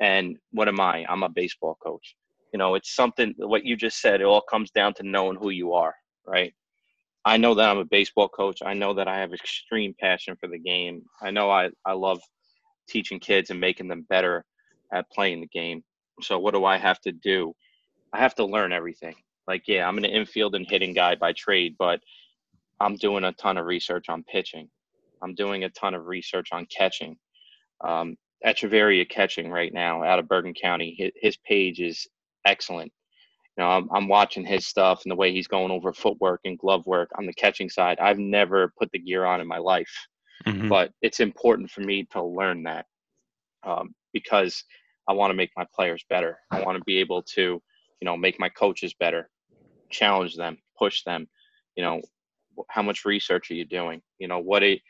And 0.00 0.38
what 0.52 0.68
am 0.68 0.80
I? 0.80 1.04
I'm 1.08 1.22
a 1.22 1.28
baseball 1.28 1.76
coach. 1.82 2.16
You 2.52 2.58
know, 2.58 2.74
it's 2.74 2.94
something. 2.94 3.34
What 3.38 3.64
you 3.64 3.76
just 3.76 4.00
said. 4.00 4.20
It 4.20 4.24
all 4.24 4.40
comes 4.40 4.70
down 4.70 4.94
to 4.94 5.02
knowing 5.02 5.36
who 5.36 5.50
you 5.50 5.74
are, 5.74 5.94
right? 6.26 6.54
I 7.24 7.36
know 7.36 7.54
that 7.54 7.68
I'm 7.68 7.78
a 7.78 7.84
baseball 7.84 8.28
coach. 8.28 8.60
I 8.64 8.72
know 8.72 8.94
that 8.94 9.06
I 9.06 9.18
have 9.18 9.34
extreme 9.34 9.94
passion 10.00 10.36
for 10.40 10.48
the 10.48 10.58
game. 10.58 11.02
I 11.20 11.30
know 11.30 11.50
I, 11.50 11.68
I 11.84 11.92
love 11.92 12.18
teaching 12.88 13.20
kids 13.20 13.50
and 13.50 13.60
making 13.60 13.88
them 13.88 14.06
better 14.08 14.44
at 14.92 15.10
playing 15.10 15.40
the 15.40 15.46
game. 15.48 15.84
So 16.22 16.38
what 16.38 16.54
do 16.54 16.64
I 16.64 16.78
have 16.78 17.00
to 17.02 17.12
do? 17.12 17.54
I 18.12 18.18
have 18.18 18.34
to 18.36 18.44
learn 18.44 18.72
everything. 18.72 19.14
Like, 19.46 19.64
yeah, 19.66 19.86
I'm 19.86 19.98
an 19.98 20.04
infield 20.06 20.54
and 20.54 20.66
hitting 20.68 20.94
guy 20.94 21.14
by 21.14 21.32
trade, 21.34 21.76
but 21.78 22.00
I'm 22.80 22.96
doing 22.96 23.24
a 23.24 23.32
ton 23.32 23.58
of 23.58 23.66
research 23.66 24.08
on 24.08 24.24
pitching. 24.24 24.68
I'm 25.22 25.34
doing 25.34 25.64
a 25.64 25.70
ton 25.70 25.94
of 25.94 26.06
research 26.06 26.48
on 26.52 26.66
catching. 26.66 27.16
Um, 27.82 28.16
Echeverria 28.46 29.08
catching 29.08 29.50
right 29.50 29.72
now 29.74 30.02
out 30.02 30.18
of 30.18 30.28
Bergen 30.28 30.54
County. 30.54 30.94
His, 30.98 31.12
his 31.16 31.36
page 31.38 31.80
is 31.80 32.06
excellent 32.46 32.92
You 33.56 33.64
know, 33.64 33.70
I'm, 33.70 33.88
I'm 33.92 34.08
watching 34.08 34.44
his 34.46 34.66
stuff 34.66 35.02
and 35.04 35.10
the 35.10 35.16
way 35.16 35.32
he's 35.32 35.48
going 35.48 35.70
over 35.70 35.92
footwork 35.92 36.40
and 36.46 36.58
glove 36.58 36.86
work 36.86 37.10
on 37.18 37.26
the 37.26 37.34
catching 37.34 37.68
side. 37.70 37.98
I've 38.00 38.18
never 38.18 38.72
put 38.78 38.90
the 38.92 38.98
gear 38.98 39.24
on 39.26 39.40
in 39.42 39.46
my 39.48 39.58
life, 39.58 39.92
mm-hmm. 40.46 40.68
but 40.68 40.92
it's 41.02 41.20
important 41.20 41.70
for 41.70 41.82
me 41.82 42.06
to 42.12 42.22
learn 42.22 42.62
that 42.64 42.86
um, 43.64 43.94
because 44.12 44.64
I 45.08 45.12
want 45.12 45.30
to 45.30 45.36
make 45.36 45.50
my 45.56 45.66
players 45.74 46.04
better. 46.08 46.38
I 46.50 46.62
want 46.62 46.78
to 46.78 46.84
be 46.84 46.98
able 46.98 47.22
to, 47.34 47.42
you 47.42 48.04
know, 48.04 48.16
make 48.16 48.40
my 48.40 48.48
coaches 48.48 48.94
better, 48.98 49.28
challenge 49.90 50.36
them, 50.36 50.58
push 50.78 51.02
them. 51.04 51.28
You 51.76 51.84
know, 51.84 52.02
how 52.68 52.82
much 52.82 53.04
research 53.04 53.50
are 53.50 53.54
you 53.54 53.66
doing? 53.66 54.00
You 54.18 54.28
know, 54.28 54.38
what 54.38 54.62
a, 54.62 54.80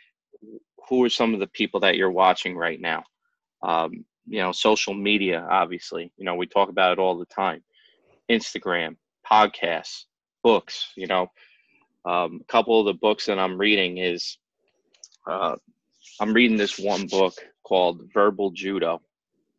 who 0.88 1.04
are 1.04 1.10
some 1.10 1.34
of 1.34 1.40
the 1.40 1.46
people 1.46 1.80
that 1.80 1.96
you're 1.96 2.10
watching 2.10 2.56
right 2.56 2.80
now? 2.80 3.04
Um, 3.62 4.04
you 4.26 4.40
know, 4.40 4.52
social 4.52 4.94
media, 4.94 5.46
obviously, 5.50 6.12
you 6.16 6.24
know, 6.24 6.34
we 6.34 6.46
talk 6.46 6.68
about 6.68 6.92
it 6.92 6.98
all 6.98 7.18
the 7.18 7.26
time. 7.26 7.62
Instagram, 8.30 8.96
podcasts, 9.28 10.04
books, 10.42 10.92
you 10.96 11.06
know, 11.06 11.28
um, 12.04 12.40
a 12.40 12.52
couple 12.52 12.80
of 12.80 12.86
the 12.86 12.98
books 12.98 13.26
that 13.26 13.38
I'm 13.38 13.58
reading 13.58 13.98
is 13.98 14.38
uh, 15.26 15.56
I'm 16.20 16.32
reading 16.32 16.56
this 16.56 16.78
one 16.78 17.06
book 17.06 17.34
called 17.62 18.02
Verbal 18.14 18.50
Judo. 18.52 19.02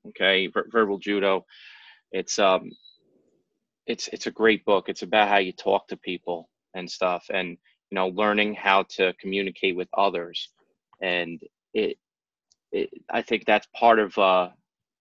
Okay, 0.10 0.48
Ver- 0.48 0.68
Verbal 0.72 0.98
Judo. 0.98 1.46
It's 2.12 2.40
um, 2.40 2.72
it's 3.86 4.08
it's 4.10 4.28
a 4.28 4.32
great 4.32 4.66
book. 4.66 4.90
It's 4.90 5.04
about 5.04 5.30
how 5.30 5.38
you 5.38 5.54
talk 5.54 5.88
to 5.90 5.98
people 5.98 6.50
and 6.74 6.90
stuff, 6.90 7.26
and 7.32 7.50
you 7.50 7.96
know, 7.96 8.08
learning 8.08 8.56
how 8.56 8.84
to 8.96 9.14
communicate 9.20 9.76
with 9.76 9.90
others. 9.96 10.50
And 11.02 11.42
it, 11.74 11.98
it 12.72 12.90
I 13.10 13.22
think 13.22 13.46
that's 13.46 13.68
part 13.76 14.00
of 14.00 14.18
uh, 14.18 14.50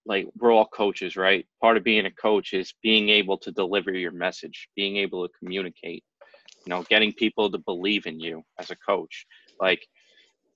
like 0.07 0.27
we're 0.39 0.53
all 0.53 0.67
coaches, 0.67 1.17
right? 1.17 1.47
Part 1.61 1.77
of 1.77 1.85
being 1.85 2.07
a 2.07 2.11
coach 2.11 2.53
is 2.53 2.75
being 2.83 3.09
able 3.09 3.39
to 3.39 3.53
deliver 3.53 3.93
your 3.93 4.13
message, 4.13 4.69
being 4.77 4.97
able 4.97 5.27
to 5.27 5.35
communicate. 5.39 6.05
You 6.67 6.71
know, 6.71 6.85
getting 6.91 7.13
people 7.13 7.51
to 7.51 7.59
believe 7.59 8.07
in 8.07 8.21
you 8.21 8.43
as 8.59 8.71
a 8.71 8.77
coach. 8.77 9.27
Like, 9.61 9.87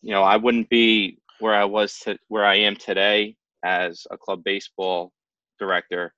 you 0.02 0.12
know, 0.12 0.22
I 0.22 0.36
wouldn't 0.36 0.68
be 0.68 1.18
where 1.40 1.54
I 1.54 1.64
was 1.64 1.98
to 2.00 2.18
where 2.28 2.44
I 2.44 2.56
am 2.56 2.76
today 2.76 3.36
as 3.64 4.06
a 4.10 4.18
club 4.18 4.44
baseball 4.44 5.12
director 5.58 6.12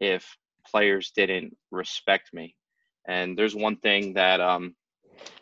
if 0.00 0.36
players 0.66 1.12
didn't 1.14 1.54
respect 1.70 2.30
me. 2.32 2.54
And 3.06 3.38
there's 3.38 3.54
one 3.54 3.76
thing 3.76 4.14
that 4.14 4.40
um, 4.40 4.74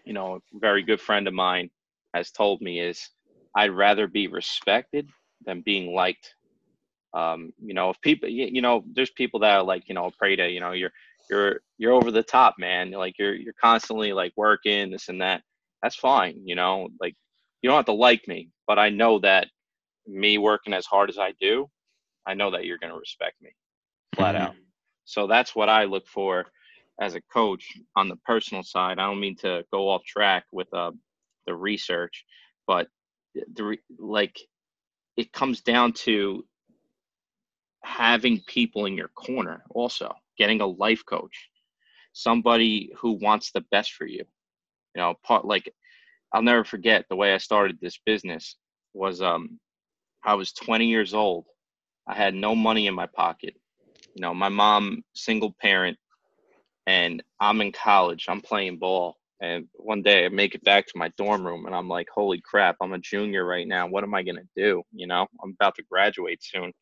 you 0.05 0.13
know, 0.13 0.37
a 0.37 0.59
very 0.59 0.83
good 0.83 1.01
friend 1.01 1.27
of 1.29 1.35
mine 1.35 1.71
has 2.15 2.31
told 2.31 2.61
me 2.61 2.81
is 2.81 3.11
I'd 3.57 3.73
rather 3.73 4.07
be 4.07 4.29
respected 4.29 5.09
than 5.45 5.63
being 5.63 5.95
liked. 5.95 6.35
Um, 7.15 7.53
you 7.59 7.75
know, 7.75 7.91
if 7.91 8.01
people, 8.03 8.29
you 8.29 8.61
know, 8.61 8.85
there's 8.93 9.11
people 9.11 9.41
that 9.41 9.57
are 9.57 9.63
like, 9.63 9.89
you 9.89 9.95
know, 9.95 10.11
pray 10.19 10.37
to, 10.37 10.49
you 10.49 10.61
know, 10.61 10.73
you're, 10.73 10.93
you're, 11.31 11.61
you're 11.79 11.95
over 11.95 12.11
the 12.11 12.23
top, 12.23 12.55
man. 12.59 12.91
Like 12.91 13.19
you're, 13.19 13.35
you're 13.35 13.55
constantly 13.61 14.13
like 14.13 14.33
working 14.37 14.91
this 14.91 15.09
and 15.09 15.21
that. 15.23 15.43
That's 15.83 15.97
fine. 15.97 16.43
You 16.45 16.55
know, 16.55 16.89
like 17.01 17.15
you 17.63 17.71
don't 17.71 17.79
have 17.79 17.87
to 17.87 17.93
like 17.93 18.29
me, 18.29 18.51
but 18.67 18.79
I 18.79 18.91
know 18.91 19.19
that 19.21 19.49
me 20.07 20.37
working 20.37 20.75
as 20.75 20.85
hard 20.85 21.09
as 21.09 21.19
I 21.19 21.33
do, 21.41 21.69
I 22.27 22.35
know 22.35 22.51
that 22.51 22.67
you're 22.67 22.79
going 22.79 22.93
to 22.93 22.99
respect 22.99 23.37
me 23.41 23.51
flat 24.17 24.35
mm-hmm. 24.35 24.45
out. 24.45 24.55
So 25.05 25.27
that's 25.27 25.55
what 25.55 25.69
I 25.69 25.85
look 25.85 26.07
for 26.09 26.47
as 27.01 27.15
a 27.15 27.21
coach 27.33 27.65
on 27.95 28.09
the 28.09 28.17
personal 28.25 28.63
side. 28.63 28.99
I 28.99 29.07
don't 29.07 29.21
mean 29.21 29.37
to 29.37 29.65
go 29.73 29.89
off 29.89 30.05
track 30.05 30.45
with 30.53 30.73
uh, 30.75 30.93
the 31.47 31.55
research, 31.55 32.25
but 32.67 32.89
the 33.55 33.79
like 33.99 34.39
it 35.17 35.33
comes 35.33 35.61
down 35.61 35.93
to 35.93 36.45
having 37.85 38.41
people 38.47 38.87
in 38.87 38.97
your 38.97 39.09
corner 39.09 39.63
also 39.71 40.13
getting 40.39 40.61
a 40.61 40.67
life 40.67 41.05
coach 41.07 41.49
somebody 42.17 42.91
who 42.97 43.13
wants 43.13 43.53
the 43.53 43.61
best 43.71 43.93
for 43.93 44.07
you. 44.07 44.25
You 44.95 45.03
know 45.03 45.15
part 45.23 45.45
like 45.45 45.71
i'll 46.33 46.43
never 46.43 46.65
forget 46.65 47.05
the 47.09 47.17
way 47.17 47.35
i 47.35 47.39
started 47.39 47.79
this 47.81 47.99
business 48.07 48.57
was 48.95 49.21
um 49.21 49.61
i 50.25 50.35
was 50.35 50.53
20 50.55 50.87
years 50.87 51.13
old. 51.13 51.45
I 52.09 52.15
had 52.15 52.35
no 52.35 52.55
money 52.55 52.87
in 52.87 52.95
my 52.95 53.07
pocket. 53.07 53.55
You 54.15 54.23
know 54.23 54.33
my 54.33 54.49
mom 54.49 55.03
single 55.15 55.55
parent 55.61 55.99
and 56.87 57.23
i'm 57.41 57.61
in 57.61 57.73
college. 57.73 58.27
I'm 58.29 58.41
playing 58.41 58.79
ball 58.79 59.17
and 59.41 59.67
one 59.75 60.03
day 60.03 60.25
I 60.25 60.29
make 60.29 60.55
it 60.55 60.65
back 60.65 60.87
to 60.87 60.99
my 60.99 61.11
dorm 61.19 61.47
room 61.47 61.67
and 61.67 61.75
I'm 61.75 61.89
like, 61.89 62.09
holy 62.15 62.41
crap, 62.41 62.77
I'm 62.81 62.95
a 62.95 62.99
junior 62.99 63.45
right 63.45 63.69
now. 63.69 63.87
What 63.87 64.05
am 64.05 64.15
I 64.15 64.23
going 64.23 64.37
to 64.37 64.49
do? 64.57 64.83
You 64.93 65.07
know, 65.07 65.27
I'm 65.43 65.51
about 65.61 65.75
to 65.77 65.83
graduate 65.91 66.43
soon. 66.43 66.73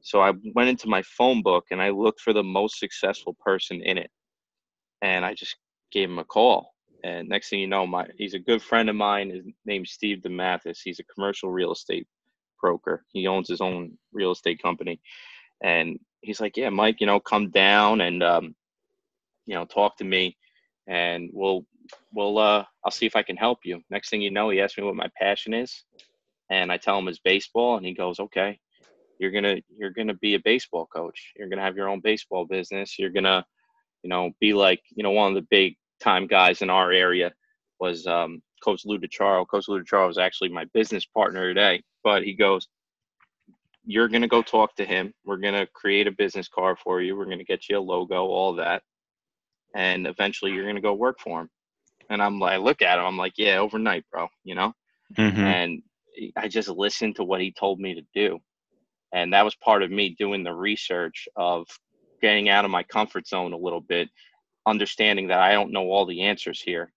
So 0.00 0.22
I 0.22 0.32
went 0.54 0.70
into 0.70 0.88
my 0.88 1.02
phone 1.02 1.42
book 1.42 1.66
and 1.70 1.82
I 1.82 1.90
looked 1.90 2.20
for 2.20 2.32
the 2.32 2.42
most 2.42 2.78
successful 2.78 3.36
person 3.44 3.82
in 3.82 3.98
it. 3.98 4.10
And 5.02 5.24
I 5.24 5.34
just 5.34 5.56
gave 5.92 6.08
him 6.08 6.18
a 6.18 6.24
call. 6.24 6.72
And 7.04 7.28
next 7.28 7.50
thing 7.50 7.60
you 7.60 7.66
know, 7.68 7.86
my 7.86 8.06
he's 8.16 8.34
a 8.34 8.38
good 8.38 8.62
friend 8.62 8.88
of 8.88 8.96
mine. 8.96 9.30
His 9.30 9.44
name's 9.66 9.92
Steve 9.92 10.18
DeMathis. 10.22 10.78
He's 10.82 10.98
a 11.00 11.04
commercial 11.14 11.50
real 11.50 11.72
estate 11.72 12.06
broker. 12.60 13.04
He 13.12 13.26
owns 13.26 13.48
his 13.48 13.60
own 13.60 13.98
real 14.12 14.32
estate 14.32 14.62
company. 14.62 15.00
And 15.62 15.98
he's 16.22 16.40
like, 16.40 16.56
Yeah, 16.56 16.70
Mike, 16.70 17.00
you 17.00 17.06
know, 17.06 17.20
come 17.20 17.50
down 17.50 18.00
and 18.00 18.22
um, 18.22 18.54
you 19.46 19.54
know, 19.54 19.64
talk 19.66 19.96
to 19.98 20.04
me 20.04 20.36
and 20.86 21.30
we'll 21.32 21.64
we'll 22.12 22.38
uh 22.38 22.64
I'll 22.84 22.90
see 22.90 23.06
if 23.06 23.16
I 23.16 23.22
can 23.22 23.36
help 23.36 23.60
you. 23.64 23.82
Next 23.90 24.10
thing 24.10 24.22
you 24.22 24.30
know, 24.30 24.50
he 24.50 24.60
asked 24.60 24.78
me 24.78 24.84
what 24.84 24.96
my 24.96 25.08
passion 25.18 25.54
is, 25.54 25.84
and 26.50 26.70
I 26.70 26.76
tell 26.76 26.98
him 26.98 27.08
it's 27.08 27.18
baseball, 27.18 27.76
and 27.76 27.86
he 27.86 27.94
goes, 27.94 28.20
okay, 28.20 28.58
you're 29.18 29.30
gonna 29.30 29.56
you're 29.68 29.90
gonna 29.90 30.14
be 30.14 30.34
a 30.34 30.40
baseball 30.40 30.86
coach. 30.86 31.32
You're 31.36 31.48
gonna 31.48 31.62
have 31.62 31.76
your 31.76 31.88
own 31.88 32.00
baseball 32.00 32.44
business. 32.46 32.98
You're 32.98 33.10
gonna, 33.10 33.44
you 34.02 34.10
know, 34.10 34.32
be 34.40 34.52
like 34.52 34.80
you 34.94 35.02
know 35.02 35.10
one 35.10 35.28
of 35.28 35.34
the 35.34 35.46
big 35.50 35.76
time 36.00 36.26
guys 36.26 36.62
in 36.62 36.70
our 36.70 36.92
area 36.92 37.32
was 37.80 38.06
um, 38.06 38.42
Coach 38.62 38.82
Lou 38.84 38.98
DiCharo. 38.98 39.46
Coach 39.48 39.68
Lou 39.68 39.82
DiCharo 39.82 40.08
was 40.08 40.18
actually 40.18 40.48
my 40.48 40.64
business 40.72 41.04
partner 41.04 41.48
today, 41.48 41.82
but 42.02 42.22
he 42.22 42.32
goes, 42.32 42.68
you're 43.84 44.08
gonna 44.08 44.28
go 44.28 44.42
talk 44.42 44.74
to 44.76 44.84
him. 44.84 45.12
We're 45.24 45.36
gonna 45.38 45.66
create 45.74 46.06
a 46.06 46.12
business 46.12 46.48
card 46.48 46.78
for 46.78 47.00
you. 47.00 47.16
We're 47.16 47.26
gonna 47.26 47.44
get 47.44 47.68
you 47.68 47.78
a 47.78 47.80
logo, 47.80 48.26
all 48.26 48.54
that 48.54 48.82
and 49.76 50.06
eventually 50.06 50.52
you're 50.52 50.66
gonna 50.66 50.80
go 50.80 50.94
work 50.94 51.20
for 51.20 51.42
him. 51.42 51.50
And 52.10 52.22
I'm 52.22 52.40
like, 52.40 52.54
I 52.54 52.56
look 52.56 52.82
at 52.82 52.98
him, 52.98 53.04
I'm 53.04 53.18
like, 53.18 53.34
yeah, 53.36 53.58
overnight, 53.58 54.04
bro, 54.10 54.28
you 54.42 54.54
know. 54.54 54.72
Mm-hmm. 55.16 55.40
And 55.40 55.82
I 56.36 56.48
just 56.48 56.68
listened 56.68 57.16
to 57.16 57.24
what 57.24 57.40
he 57.40 57.52
told 57.52 57.78
me 57.78 57.94
to 57.94 58.02
do, 58.14 58.40
and 59.12 59.32
that 59.32 59.44
was 59.44 59.54
part 59.56 59.82
of 59.82 59.90
me 59.90 60.16
doing 60.18 60.42
the 60.42 60.54
research 60.54 61.28
of 61.36 61.66
getting 62.22 62.48
out 62.48 62.64
of 62.64 62.70
my 62.70 62.82
comfort 62.82 63.28
zone 63.28 63.52
a 63.52 63.58
little 63.58 63.80
bit, 63.80 64.08
understanding 64.66 65.28
that 65.28 65.40
I 65.40 65.52
don't 65.52 65.72
know 65.72 65.90
all 65.90 66.06
the 66.06 66.22
answers 66.22 66.60
here. 66.60 66.90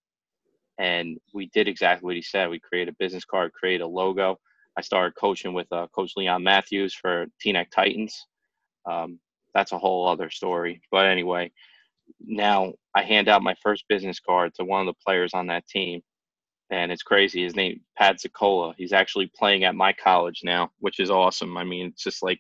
And 0.77 1.17
we 1.33 1.47
did 1.47 1.67
exactly 1.67 2.05
what 2.05 2.15
he 2.15 2.21
said. 2.21 2.49
We 2.49 2.59
created 2.59 2.93
a 2.93 2.97
business 2.97 3.25
card, 3.25 3.51
created 3.51 3.83
a 3.83 3.87
logo. 3.87 4.39
I 4.77 4.81
started 4.81 5.15
coaching 5.15 5.53
with 5.53 5.67
uh, 5.73 5.87
Coach 5.93 6.13
Leon 6.15 6.41
Matthews 6.41 6.93
for 6.93 7.25
Teaneck 7.43 7.69
Titans. 7.69 8.25
Um, 8.89 9.19
that's 9.53 9.73
a 9.73 9.77
whole 9.77 10.07
other 10.07 10.29
story. 10.29 10.81
But 10.89 11.05
anyway, 11.05 11.51
now 12.19 12.73
I 12.95 13.03
hand 13.03 13.27
out 13.27 13.43
my 13.43 13.55
first 13.61 13.85
business 13.89 14.19
card 14.19 14.53
to 14.55 14.65
one 14.65 14.81
of 14.81 14.87
the 14.87 14.99
players 15.05 15.33
on 15.33 15.47
that 15.47 15.67
team, 15.67 16.01
and 16.69 16.91
it's 16.91 17.03
crazy. 17.03 17.43
His 17.43 17.55
name 17.55 17.81
Pat 17.97 18.17
Zicola. 18.17 18.73
He's 18.77 18.93
actually 18.93 19.31
playing 19.35 19.63
at 19.63 19.75
my 19.75 19.93
college 19.93 20.41
now, 20.43 20.71
which 20.79 20.99
is 20.99 21.09
awesome. 21.09 21.57
I 21.57 21.63
mean, 21.63 21.87
it's 21.87 22.03
just 22.03 22.23
like 22.23 22.39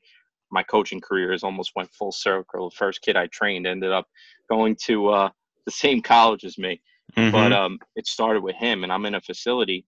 my 0.51 0.63
coaching 0.63 1.01
career 1.01 1.31
has 1.31 1.43
almost 1.43 1.71
went 1.75 1.91
full 1.91 2.11
circle. 2.11 2.69
The 2.69 2.75
first 2.75 3.01
kid 3.01 3.15
I 3.15 3.27
trained 3.27 3.67
ended 3.67 3.91
up 3.91 4.07
going 4.49 4.75
to 4.85 5.09
uh, 5.09 5.29
the 5.65 5.71
same 5.71 6.01
college 6.01 6.43
as 6.43 6.57
me, 6.57 6.81
mm-hmm. 7.15 7.31
but 7.31 7.53
um, 7.53 7.79
it 7.95 8.07
started 8.07 8.43
with 8.43 8.55
him. 8.55 8.83
And 8.83 8.91
I'm 8.91 9.05
in 9.05 9.15
a 9.15 9.21
facility, 9.21 9.85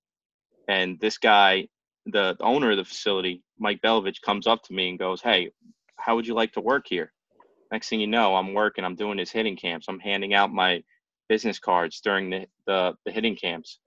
and 0.67 0.99
this 0.99 1.17
guy, 1.17 1.67
the, 2.05 2.35
the 2.37 2.43
owner 2.43 2.71
of 2.71 2.77
the 2.77 2.85
facility, 2.85 3.43
Mike 3.59 3.81
Belovich, 3.81 4.21
comes 4.21 4.47
up 4.47 4.63
to 4.63 4.73
me 4.73 4.89
and 4.89 4.99
goes, 4.99 5.21
"Hey, 5.21 5.51
how 5.97 6.15
would 6.15 6.27
you 6.27 6.33
like 6.33 6.53
to 6.53 6.61
work 6.61 6.85
here?" 6.87 7.11
Next 7.71 7.89
thing 7.89 8.01
you 8.01 8.07
know, 8.07 8.35
I'm 8.35 8.53
working, 8.53 8.83
I'm 8.83 8.95
doing 8.95 9.17
his 9.17 9.31
hitting 9.31 9.55
camps. 9.55 9.85
I'm 9.87 9.99
handing 9.99 10.33
out 10.33 10.51
my 10.51 10.83
business 11.29 11.59
cards 11.59 12.01
during 12.01 12.29
the, 12.29 12.45
the, 12.67 12.93
the 13.05 13.11
hitting 13.11 13.35
camps. 13.35 13.79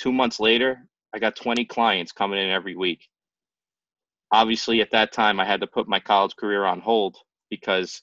Two 0.00 0.12
months 0.12 0.40
later, 0.40 0.86
I 1.14 1.18
got 1.18 1.36
20 1.36 1.64
clients 1.66 2.12
coming 2.12 2.40
in 2.40 2.50
every 2.50 2.74
week. 2.74 3.08
Obviously, 4.32 4.80
at 4.80 4.90
that 4.90 5.12
time, 5.12 5.38
I 5.38 5.44
had 5.44 5.60
to 5.60 5.66
put 5.66 5.86
my 5.86 6.00
college 6.00 6.34
career 6.36 6.64
on 6.64 6.80
hold 6.80 7.16
because 7.50 8.02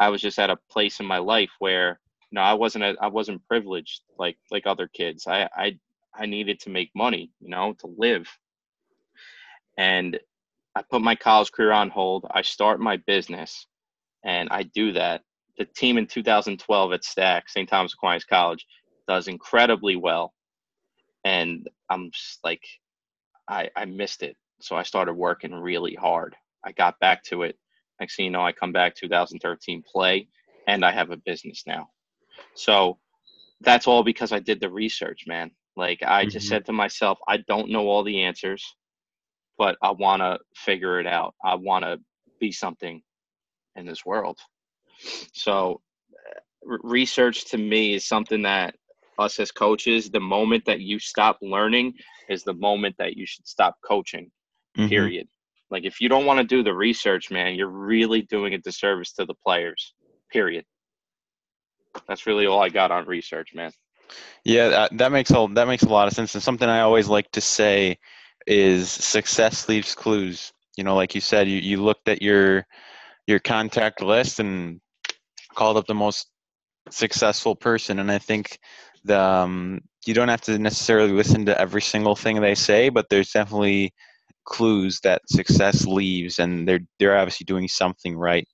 I 0.00 0.08
was 0.08 0.20
just 0.20 0.38
at 0.38 0.50
a 0.50 0.58
place 0.70 0.98
in 0.98 1.06
my 1.06 1.18
life 1.18 1.50
where 1.60 2.00
you 2.30 2.36
know 2.36 2.42
I 2.42 2.54
wasn't 2.54 2.98
I 3.00 3.06
wasn't 3.06 3.46
privileged 3.46 4.00
like 4.18 4.36
like 4.50 4.66
other 4.66 4.88
kids. 4.88 5.28
I 5.28 5.48
I 5.54 5.78
I 6.12 6.26
needed 6.26 6.58
to 6.60 6.70
make 6.70 6.90
money, 6.96 7.30
you 7.40 7.50
know, 7.50 7.74
to 7.80 7.94
live. 7.96 8.26
And 9.78 10.18
I 10.74 10.82
put 10.82 11.02
my 11.02 11.14
college 11.14 11.52
career 11.52 11.72
on 11.72 11.88
hold. 11.88 12.26
I 12.30 12.42
start 12.42 12.80
my 12.80 12.96
business 12.96 13.66
and 14.24 14.48
I 14.50 14.64
do 14.64 14.92
that. 14.92 15.22
The 15.58 15.64
team 15.64 15.98
in 15.98 16.06
2012 16.06 16.92
at 16.92 17.02
STAC, 17.02 17.42
St. 17.48 17.68
Thomas 17.68 17.94
Aquinas 17.94 18.24
College, 18.24 18.66
does 19.08 19.28
incredibly 19.28 19.96
well, 19.96 20.32
and 21.24 21.68
I'm 21.90 22.10
just 22.12 22.38
like, 22.44 22.62
I 23.48 23.68
I 23.76 23.84
missed 23.84 24.22
it, 24.22 24.36
so 24.60 24.76
I 24.76 24.82
started 24.82 25.14
working 25.14 25.52
really 25.52 25.94
hard. 25.94 26.36
I 26.64 26.72
got 26.72 26.98
back 27.00 27.22
to 27.24 27.42
it. 27.42 27.58
Next 27.98 28.16
thing 28.16 28.26
you 28.26 28.30
know, 28.30 28.44
I 28.44 28.52
come 28.52 28.72
back 28.72 28.94
2013 28.94 29.82
play, 29.82 30.28
and 30.66 30.84
I 30.84 30.92
have 30.92 31.10
a 31.10 31.16
business 31.16 31.64
now. 31.66 31.88
So 32.54 32.98
that's 33.60 33.86
all 33.86 34.02
because 34.02 34.32
I 34.32 34.38
did 34.38 34.60
the 34.60 34.70
research, 34.70 35.24
man. 35.26 35.50
Like 35.76 36.02
I 36.02 36.24
just 36.24 36.46
mm-hmm. 36.46 36.54
said 36.54 36.66
to 36.66 36.72
myself, 36.72 37.18
I 37.28 37.38
don't 37.38 37.70
know 37.70 37.86
all 37.88 38.02
the 38.02 38.22
answers, 38.22 38.64
but 39.58 39.76
I 39.82 39.90
want 39.90 40.20
to 40.20 40.38
figure 40.54 41.00
it 41.00 41.06
out. 41.06 41.34
I 41.44 41.54
want 41.54 41.84
to 41.84 41.98
be 42.38 42.52
something 42.52 43.02
in 43.76 43.86
this 43.86 44.04
world. 44.04 44.38
So, 45.32 45.80
research 46.62 47.46
to 47.46 47.58
me 47.58 47.94
is 47.94 48.06
something 48.06 48.42
that 48.42 48.74
us 49.18 49.38
as 49.38 49.50
coaches, 49.50 50.10
the 50.10 50.20
moment 50.20 50.64
that 50.66 50.80
you 50.80 50.98
stop 50.98 51.38
learning 51.42 51.94
is 52.28 52.42
the 52.42 52.54
moment 52.54 52.96
that 52.98 53.16
you 53.16 53.26
should 53.26 53.46
stop 53.46 53.76
coaching. 53.84 54.30
Mm-hmm. 54.76 54.88
Period. 54.88 55.28
Like 55.70 55.84
if 55.84 56.00
you 56.00 56.08
don't 56.08 56.26
want 56.26 56.38
to 56.38 56.44
do 56.44 56.62
the 56.62 56.74
research, 56.74 57.30
man, 57.30 57.54
you're 57.54 57.68
really 57.68 58.22
doing 58.22 58.54
a 58.54 58.58
disservice 58.58 59.12
to 59.12 59.24
the 59.24 59.34
players. 59.46 59.94
Period. 60.32 60.64
That's 62.08 62.26
really 62.26 62.46
all 62.46 62.62
I 62.62 62.68
got 62.68 62.90
on 62.90 63.06
research, 63.06 63.50
man. 63.54 63.72
Yeah, 64.44 64.68
that, 64.68 64.98
that 64.98 65.12
makes 65.12 65.30
a 65.30 65.46
that 65.52 65.68
makes 65.68 65.84
a 65.84 65.88
lot 65.88 66.08
of 66.08 66.14
sense. 66.14 66.34
And 66.34 66.42
something 66.42 66.68
I 66.68 66.80
always 66.80 67.08
like 67.08 67.30
to 67.32 67.40
say 67.40 67.98
is 68.46 68.90
success 68.90 69.68
leaves 69.68 69.94
clues. 69.94 70.52
You 70.76 70.84
know, 70.84 70.96
like 70.96 71.14
you 71.14 71.20
said, 71.20 71.48
you, 71.48 71.58
you 71.58 71.82
looked 71.82 72.08
at 72.08 72.22
your 72.22 72.66
your 73.30 73.38
contact 73.38 74.02
list 74.02 74.40
and 74.40 74.80
called 75.54 75.76
up 75.76 75.86
the 75.86 75.94
most 75.94 76.28
successful 76.90 77.54
person. 77.54 77.98
And 78.00 78.10
I 78.10 78.18
think 78.18 78.58
the 79.04 79.18
um, 79.18 79.80
you 80.06 80.14
don't 80.14 80.28
have 80.28 80.40
to 80.42 80.58
necessarily 80.58 81.12
listen 81.12 81.46
to 81.46 81.58
every 81.58 81.82
single 81.82 82.16
thing 82.16 82.40
they 82.40 82.54
say, 82.54 82.88
but 82.88 83.06
there's 83.08 83.30
definitely 83.30 83.94
clues 84.44 85.00
that 85.02 85.22
success 85.28 85.86
leaves, 85.86 86.38
and 86.38 86.66
they're 86.66 86.80
they're 86.98 87.16
obviously 87.16 87.44
doing 87.44 87.68
something 87.68 88.16
right 88.16 88.46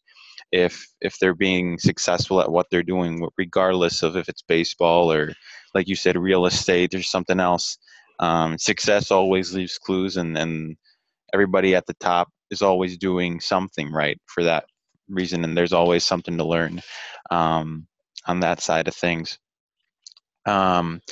if 0.53 0.87
if 1.01 1.19
they're 1.19 1.35
being 1.35 1.79
successful 1.79 2.41
at 2.41 2.51
what 2.51 2.67
they're 2.71 2.83
doing, 2.83 3.27
regardless 3.39 4.03
of 4.03 4.17
if 4.17 4.29
it's 4.29 4.43
baseball 4.43 5.11
or, 5.11 5.33
like 5.75 5.89
you 5.89 5.97
said, 5.97 6.17
real 6.17 6.47
estate 6.47 6.95
or 6.95 7.03
something 7.03 7.41
else. 7.41 7.79
Um, 8.19 8.57
success 8.59 9.11
always 9.11 9.55
leaves 9.55 9.79
clues, 9.79 10.17
and 10.17 10.37
and 10.39 10.77
everybody 11.37 11.75
at 11.75 11.85
the 11.85 11.95
top 12.01 12.29
is 12.51 12.63
always 12.63 12.97
doing 12.97 13.41
something 13.41 13.93
right 13.93 14.19
for 14.25 14.43
that 14.45 14.65
reason, 15.07 15.45
and 15.45 15.55
there's 15.55 15.75
always 15.75 16.03
something 16.03 16.39
to 16.39 16.45
learn 16.45 16.81
um, 17.31 17.87
on 18.27 18.41
that 18.41 18.63
side 18.63 18.89
of 18.89 18.95
things. 18.95 19.39
Um, 20.47 21.03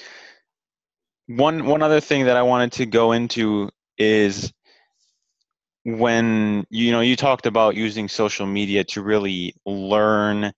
one 1.26 1.66
one 1.66 1.82
other 1.82 2.00
thing 2.00 2.24
that 2.24 2.38
I 2.38 2.42
wanted 2.42 2.72
to 2.72 2.86
go 2.86 3.12
into 3.12 3.68
is 3.98 4.50
when 5.84 6.64
you 6.70 6.90
know 6.90 7.00
you 7.00 7.16
talked 7.16 7.44
about 7.44 7.76
using 7.76 8.08
social 8.08 8.46
media 8.46 8.82
to 8.84 9.02
really 9.02 9.54
learn 9.66 10.50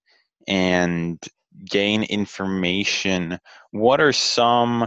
and 0.47 1.19
gain 1.65 2.05
information 2.05 3.37
what 3.73 4.01
are 4.01 4.13
some 4.13 4.87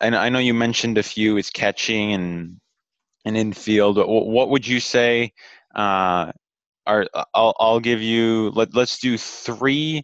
and 0.00 0.16
i 0.16 0.28
know 0.28 0.40
you 0.40 0.52
mentioned 0.52 0.98
a 0.98 1.02
few 1.02 1.36
is 1.36 1.50
catching 1.50 2.12
and 2.12 2.60
and 3.24 3.36
infield 3.36 3.96
but 3.96 4.08
what 4.08 4.50
would 4.50 4.66
you 4.66 4.80
say 4.80 5.32
uh 5.74 6.30
are 6.86 7.06
i'll, 7.34 7.54
I'll 7.60 7.80
give 7.80 8.02
you 8.02 8.50
let, 8.50 8.74
let's 8.74 8.98
do 8.98 9.16
three 9.16 10.02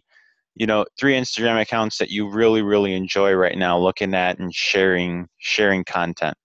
you 0.55 0.65
know 0.65 0.85
three 0.99 1.13
instagram 1.13 1.61
accounts 1.61 1.97
that 1.97 2.09
you 2.09 2.29
really 2.29 2.61
really 2.61 2.93
enjoy 2.93 3.33
right 3.33 3.57
now 3.57 3.77
looking 3.77 4.13
at 4.13 4.39
and 4.39 4.53
sharing 4.53 5.27
sharing 5.39 5.83
content 5.83 6.35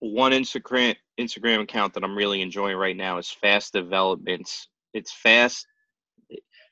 one 0.00 0.32
instagram 0.32 0.94
Instagram 1.20 1.62
account 1.62 1.94
that 1.94 2.04
I'm 2.04 2.16
really 2.16 2.42
enjoying 2.42 2.76
right 2.76 2.96
now 2.96 3.18
is 3.18 3.30
Fast 3.30 3.72
Developments. 3.72 4.68
It's 4.94 5.12
fast. 5.12 5.66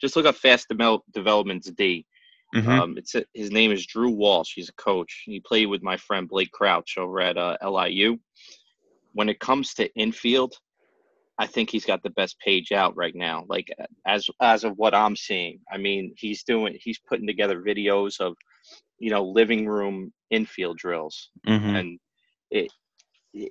Just 0.01 0.17
look 0.17 0.27
up 0.27 0.37
Fast 0.37 0.69
Devel- 0.71 1.03
Developments 1.13 1.71
D. 1.71 2.07
Mm-hmm. 2.55 2.69
Um, 2.71 2.99
it's 2.99 3.15
a, 3.15 3.25
his 3.33 3.51
name 3.51 3.71
is 3.71 3.87
Drew 3.87 4.11
Walsh. 4.11 4.53
He's 4.55 4.69
a 4.69 4.75
coach. 4.75 5.23
He 5.25 5.41
played 5.41 5.67
with 5.67 5.83
my 5.83 5.97
friend 5.97 6.29
Blake 6.29 6.51
Crouch 6.51 6.97
over 6.99 7.21
at 7.21 7.37
uh, 7.37 7.57
LIU. 7.63 8.19
When 9.13 9.29
it 9.29 9.41
comes 9.41 9.75
to 9.75 9.93
infield, 9.95 10.55
I 11.39 11.47
think 11.47 11.71
he's 11.71 11.87
got 11.87 12.03
the 12.03 12.11
best 12.11 12.39
page 12.41 12.73
out 12.73 12.97
right 12.97 13.15
now. 13.15 13.45
Like 13.49 13.69
as 14.07 14.27
as 14.41 14.65
of 14.65 14.77
what 14.77 14.95
I'm 14.95 15.17
seeing, 15.17 15.61
I 15.73 15.79
mean, 15.79 16.13
he's 16.17 16.43
doing 16.43 16.77
he's 16.81 16.99
putting 17.09 17.27
together 17.27 17.63
videos 17.63 18.21
of, 18.21 18.37
you 18.99 19.11
know, 19.11 19.25
living 19.25 19.67
room 19.67 20.13
infield 20.31 20.77
drills, 20.77 21.31
mm-hmm. 21.47 21.77
and 21.77 21.99
it 22.51 22.71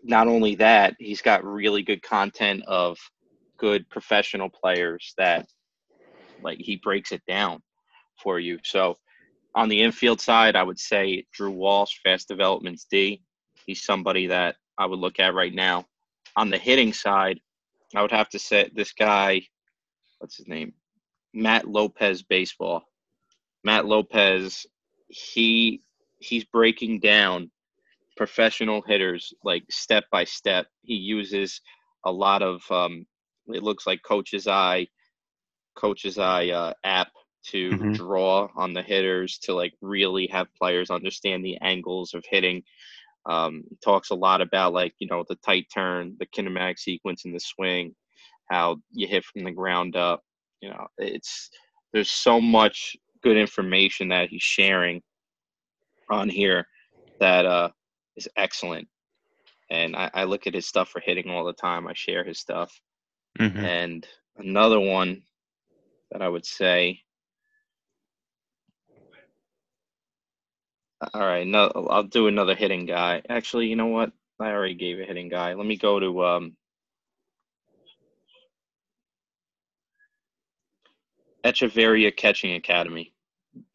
not 0.03 0.27
only 0.27 0.55
that, 0.55 0.95
he's 0.99 1.21
got 1.21 1.43
really 1.43 1.81
good 1.81 2.01
content 2.03 2.63
of 2.67 2.97
good 3.57 3.89
professional 3.89 4.49
players 4.49 5.13
that 5.17 5.47
like 6.43 6.57
he 6.59 6.75
breaks 6.77 7.11
it 7.11 7.21
down 7.27 7.61
for 8.21 8.39
you. 8.39 8.59
So 8.63 8.95
on 9.55 9.69
the 9.69 9.81
infield 9.81 10.21
side, 10.21 10.55
I 10.55 10.63
would 10.63 10.79
say 10.79 11.25
Drew 11.33 11.51
Walsh, 11.51 11.99
Fast 12.03 12.27
Developments 12.27 12.85
D. 12.89 13.21
He's 13.65 13.83
somebody 13.83 14.27
that 14.27 14.55
I 14.77 14.85
would 14.85 14.99
look 14.99 15.19
at 15.19 15.33
right 15.33 15.53
now. 15.53 15.85
On 16.35 16.49
the 16.49 16.57
hitting 16.57 16.93
side, 16.93 17.39
I 17.95 18.01
would 18.01 18.11
have 18.11 18.29
to 18.29 18.39
say 18.39 18.69
this 18.73 18.93
guy, 18.93 19.41
what's 20.19 20.37
his 20.37 20.47
name? 20.47 20.73
Matt 21.33 21.67
Lopez 21.67 22.23
Baseball. 22.23 22.83
Matt 23.63 23.85
Lopez, 23.85 24.65
he 25.07 25.81
he's 26.19 26.43
breaking 26.45 26.99
down 26.99 27.51
professional 28.15 28.81
hitters 28.81 29.33
like 29.43 29.63
step 29.69 30.05
by 30.11 30.23
step. 30.23 30.67
He 30.81 30.95
uses 30.95 31.61
a 32.05 32.11
lot 32.11 32.41
of 32.41 32.61
um, 32.69 33.05
it 33.47 33.63
looks 33.63 33.87
like 33.87 34.01
Coach's 34.03 34.47
Eye, 34.47 34.87
Coach's 35.75 36.17
Eye 36.17 36.49
uh, 36.49 36.73
app 36.83 37.09
to 37.47 37.69
mm-hmm. 37.71 37.91
draw 37.93 38.49
on 38.55 38.73
the 38.73 38.81
hitters 38.81 39.37
to 39.39 39.53
like 39.53 39.73
really 39.81 40.27
have 40.27 40.53
players 40.55 40.89
understand 40.89 41.43
the 41.43 41.57
angles 41.61 42.13
of 42.13 42.23
hitting. 42.29 42.63
Um, 43.25 43.63
talks 43.83 44.11
a 44.11 44.15
lot 44.15 44.41
about 44.41 44.73
like 44.73 44.93
you 44.99 45.07
know 45.07 45.23
the 45.27 45.35
tight 45.35 45.67
turn, 45.73 46.15
the 46.19 46.25
kinematic 46.27 46.79
sequence 46.79 47.25
in 47.25 47.33
the 47.33 47.39
swing, 47.39 47.93
how 48.49 48.77
you 48.91 49.07
hit 49.07 49.25
from 49.25 49.43
the 49.43 49.51
ground 49.51 49.95
up. 49.95 50.23
You 50.61 50.69
know, 50.69 50.87
it's 50.97 51.49
there's 51.93 52.11
so 52.11 52.39
much 52.39 52.95
good 53.21 53.37
information 53.37 54.09
that 54.09 54.29
he's 54.29 54.41
sharing 54.41 55.01
on 56.09 56.29
here 56.29 56.65
that 57.19 57.45
uh 57.45 57.69
is 58.15 58.29
excellent. 58.37 58.87
And 59.69 59.95
I, 59.95 60.09
I 60.13 60.23
look 60.23 60.47
at 60.47 60.53
his 60.53 60.67
stuff 60.67 60.89
for 60.89 60.99
hitting 60.99 61.29
all 61.29 61.45
the 61.45 61.53
time. 61.53 61.87
I 61.87 61.93
share 61.93 62.23
his 62.23 62.39
stuff. 62.39 62.71
Mm-hmm. 63.39 63.59
And 63.59 64.07
another 64.37 64.79
one 64.79 65.21
that 66.11 66.21
I 66.21 66.27
would 66.27 66.45
say 66.45 66.99
All 71.13 71.21
right, 71.21 71.47
no, 71.47 71.71
I'll 71.89 72.03
do 72.03 72.27
another 72.27 72.55
hitting 72.55 72.85
guy. 72.85 73.21
Actually, 73.29 73.67
you 73.67 73.77
know 73.77 73.87
what? 73.87 74.11
I 74.39 74.51
already 74.51 74.75
gave 74.75 74.99
a 74.99 75.05
hitting 75.05 75.29
guy. 75.29 75.53
Let 75.53 75.65
me 75.65 75.77
go 75.77 75.99
to 75.99 76.25
um, 76.25 76.57
Echeverria 81.43 82.15
Catching 82.15 82.55
Academy. 82.55 83.13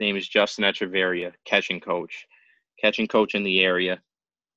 Name 0.00 0.16
is 0.16 0.28
Justin 0.28 0.64
Echeverria, 0.64 1.32
catching 1.44 1.80
coach, 1.80 2.26
catching 2.80 3.08
coach 3.08 3.34
in 3.34 3.42
the 3.42 3.60
area. 3.60 4.00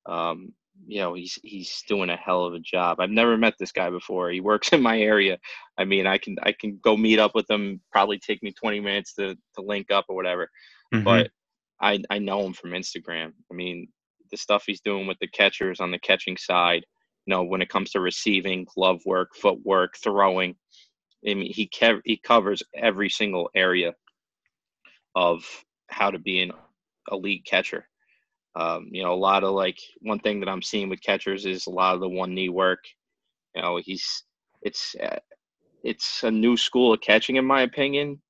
Um, 0.06 0.52
you 0.86 1.00
know, 1.00 1.14
he's 1.14 1.38
he's 1.42 1.82
doing 1.88 2.10
a 2.10 2.16
hell 2.16 2.44
of 2.44 2.54
a 2.54 2.60
job. 2.60 3.00
I've 3.00 3.10
never 3.10 3.36
met 3.36 3.54
this 3.58 3.72
guy 3.72 3.90
before. 3.90 4.30
He 4.30 4.40
works 4.40 4.72
in 4.72 4.82
my 4.82 5.00
area. 5.00 5.38
I 5.76 5.84
mean, 5.84 6.06
I 6.06 6.18
can 6.18 6.36
I 6.42 6.52
can 6.52 6.78
go 6.82 6.96
meet 6.96 7.18
up 7.18 7.34
with 7.34 7.50
him. 7.50 7.80
Probably 7.90 8.18
take 8.18 8.42
me 8.42 8.52
20 8.52 8.80
minutes 8.80 9.14
to 9.14 9.34
to 9.54 9.62
link 9.62 9.90
up 9.90 10.06
or 10.08 10.16
whatever. 10.16 10.50
Mm-hmm. 10.94 11.04
But 11.04 11.30
I 11.80 12.00
I 12.10 12.18
know 12.18 12.44
him 12.44 12.52
from 12.52 12.70
Instagram. 12.70 13.32
I 13.50 13.54
mean, 13.54 13.88
the 14.30 14.36
stuff 14.36 14.64
he's 14.66 14.80
doing 14.80 15.06
with 15.06 15.18
the 15.20 15.28
catchers 15.28 15.80
on 15.80 15.90
the 15.90 15.98
catching 15.98 16.36
side. 16.36 16.84
You 17.26 17.34
know, 17.34 17.44
when 17.44 17.62
it 17.62 17.68
comes 17.68 17.90
to 17.90 18.00
receiving, 18.00 18.66
glove 18.74 19.00
work, 19.04 19.30
footwork, 19.34 19.96
throwing. 20.02 20.56
I 21.28 21.34
mean, 21.34 21.52
he 21.52 21.68
kev- 21.68 22.02
he 22.04 22.16
covers 22.16 22.62
every 22.74 23.10
single 23.10 23.50
area 23.54 23.92
of 25.14 25.44
how 25.88 26.10
to 26.10 26.18
be 26.18 26.40
an 26.42 26.52
elite 27.10 27.44
catcher. 27.44 27.88
Um, 28.54 28.88
you 28.90 29.02
know, 29.02 29.12
a 29.12 29.14
lot 29.14 29.44
of 29.44 29.52
like 29.52 29.78
one 30.00 30.20
thing 30.20 30.40
that 30.40 30.48
I'm 30.48 30.62
seeing 30.62 30.88
with 30.88 31.02
catchers 31.02 31.44
is 31.44 31.66
a 31.66 31.70
lot 31.70 31.94
of 31.94 32.00
the 32.00 32.08
one 32.08 32.34
knee 32.34 32.48
work. 32.48 32.80
You 33.54 33.62
know, 33.62 33.80
he's 33.82 34.24
it's 34.62 34.94
uh, 35.02 35.18
it's 35.84 36.22
a 36.22 36.30
new 36.30 36.56
school 36.56 36.92
of 36.92 37.00
catching 37.00 37.36
in 37.36 37.44
my 37.44 37.62
opinion, 37.62 38.20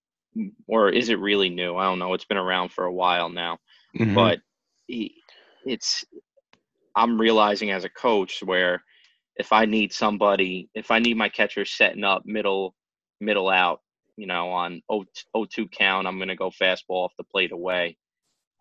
or 0.67 0.91
is 0.91 1.09
it 1.09 1.19
really 1.19 1.49
new? 1.49 1.77
I 1.77 1.85
don't 1.85 1.99
know. 1.99 2.15
It's 2.15 2.25
been 2.25 2.37
around 2.37 2.73
for 2.73 2.85
a 2.85 2.93
while 2.93 3.29
now, 3.29 3.59
mm-hmm. 3.97 4.15
but 4.15 4.41
he, 4.87 5.15
it's 5.65 6.05
I'm 6.97 7.21
realizing 7.21 7.71
as 7.71 7.85
a 7.85 7.91
coach 7.91 8.43
where 8.43 8.83
if 9.37 9.53
I 9.53 9.65
need 9.67 9.93
somebody, 9.93 10.69
if 10.75 10.91
I 10.91 10.99
need 10.99 11.17
my 11.17 11.29
catcher 11.29 11.65
setting 11.65 12.05
up 12.05 12.23
middle 12.25 12.75
middle 13.21 13.49
out, 13.49 13.81
you 14.17 14.27
know, 14.27 14.51
on 14.51 14.83
0-2 14.91 15.71
count, 15.71 16.07
I'm 16.07 16.19
going 16.19 16.29
to 16.29 16.37
go 16.37 16.51
fastball 16.51 17.05
off 17.05 17.13
the 17.17 17.25
plate 17.25 17.53
away. 17.53 17.97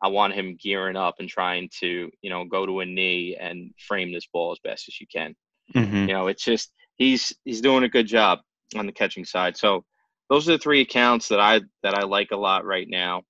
I 0.02 0.10
want 0.10 0.36
him 0.36 0.58
gearing 0.62 0.96
up 0.96 1.16
and 1.20 1.28
trying 1.28 1.70
to, 1.80 2.12
you 2.22 2.30
know, 2.30 2.46
go 2.46 2.66
to 2.66 2.82
a 2.82 2.86
knee 2.86 3.36
and 3.40 3.72
frame 3.80 4.13
this 4.13 4.28
ball 4.32 4.52
as 4.52 4.60
best 4.63 4.88
as 4.88 5.02
you 5.02 5.08
can. 5.12 5.36
Mm-hmm. 5.76 6.08
You 6.08 6.13
know, 6.13 6.28
it's 6.28 6.44
just 6.44 6.72
he's 6.96 7.34
he's 7.44 7.62
doing 7.62 7.84
a 7.84 7.90
good 7.90 8.08
job 8.08 8.40
on 8.76 8.86
the 8.86 8.92
catching 8.92 9.26
side. 9.26 9.58
So 9.58 9.84
those 10.30 10.48
are 10.48 10.54
the 10.54 10.58
three 10.58 10.82
accounts 10.82 11.30
that 11.30 11.40
I 11.40 11.62
that 11.84 11.96
I 11.96 12.04
like 12.04 12.32
a 12.32 12.38
lot 12.38 12.66
right 12.66 12.88
now. 12.90 13.24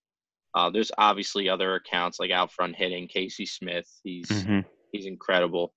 Uh, 0.53 0.69
there's 0.69 0.91
obviously 0.97 1.49
other 1.49 1.75
accounts 1.75 2.19
like 2.19 2.31
out 2.31 2.51
front 2.51 2.75
hitting, 2.75 3.07
Casey 3.07 3.45
Smith. 3.45 3.87
He's 4.03 4.27
mm-hmm. 4.27 4.61
he's 4.91 5.05
incredible. 5.05 5.73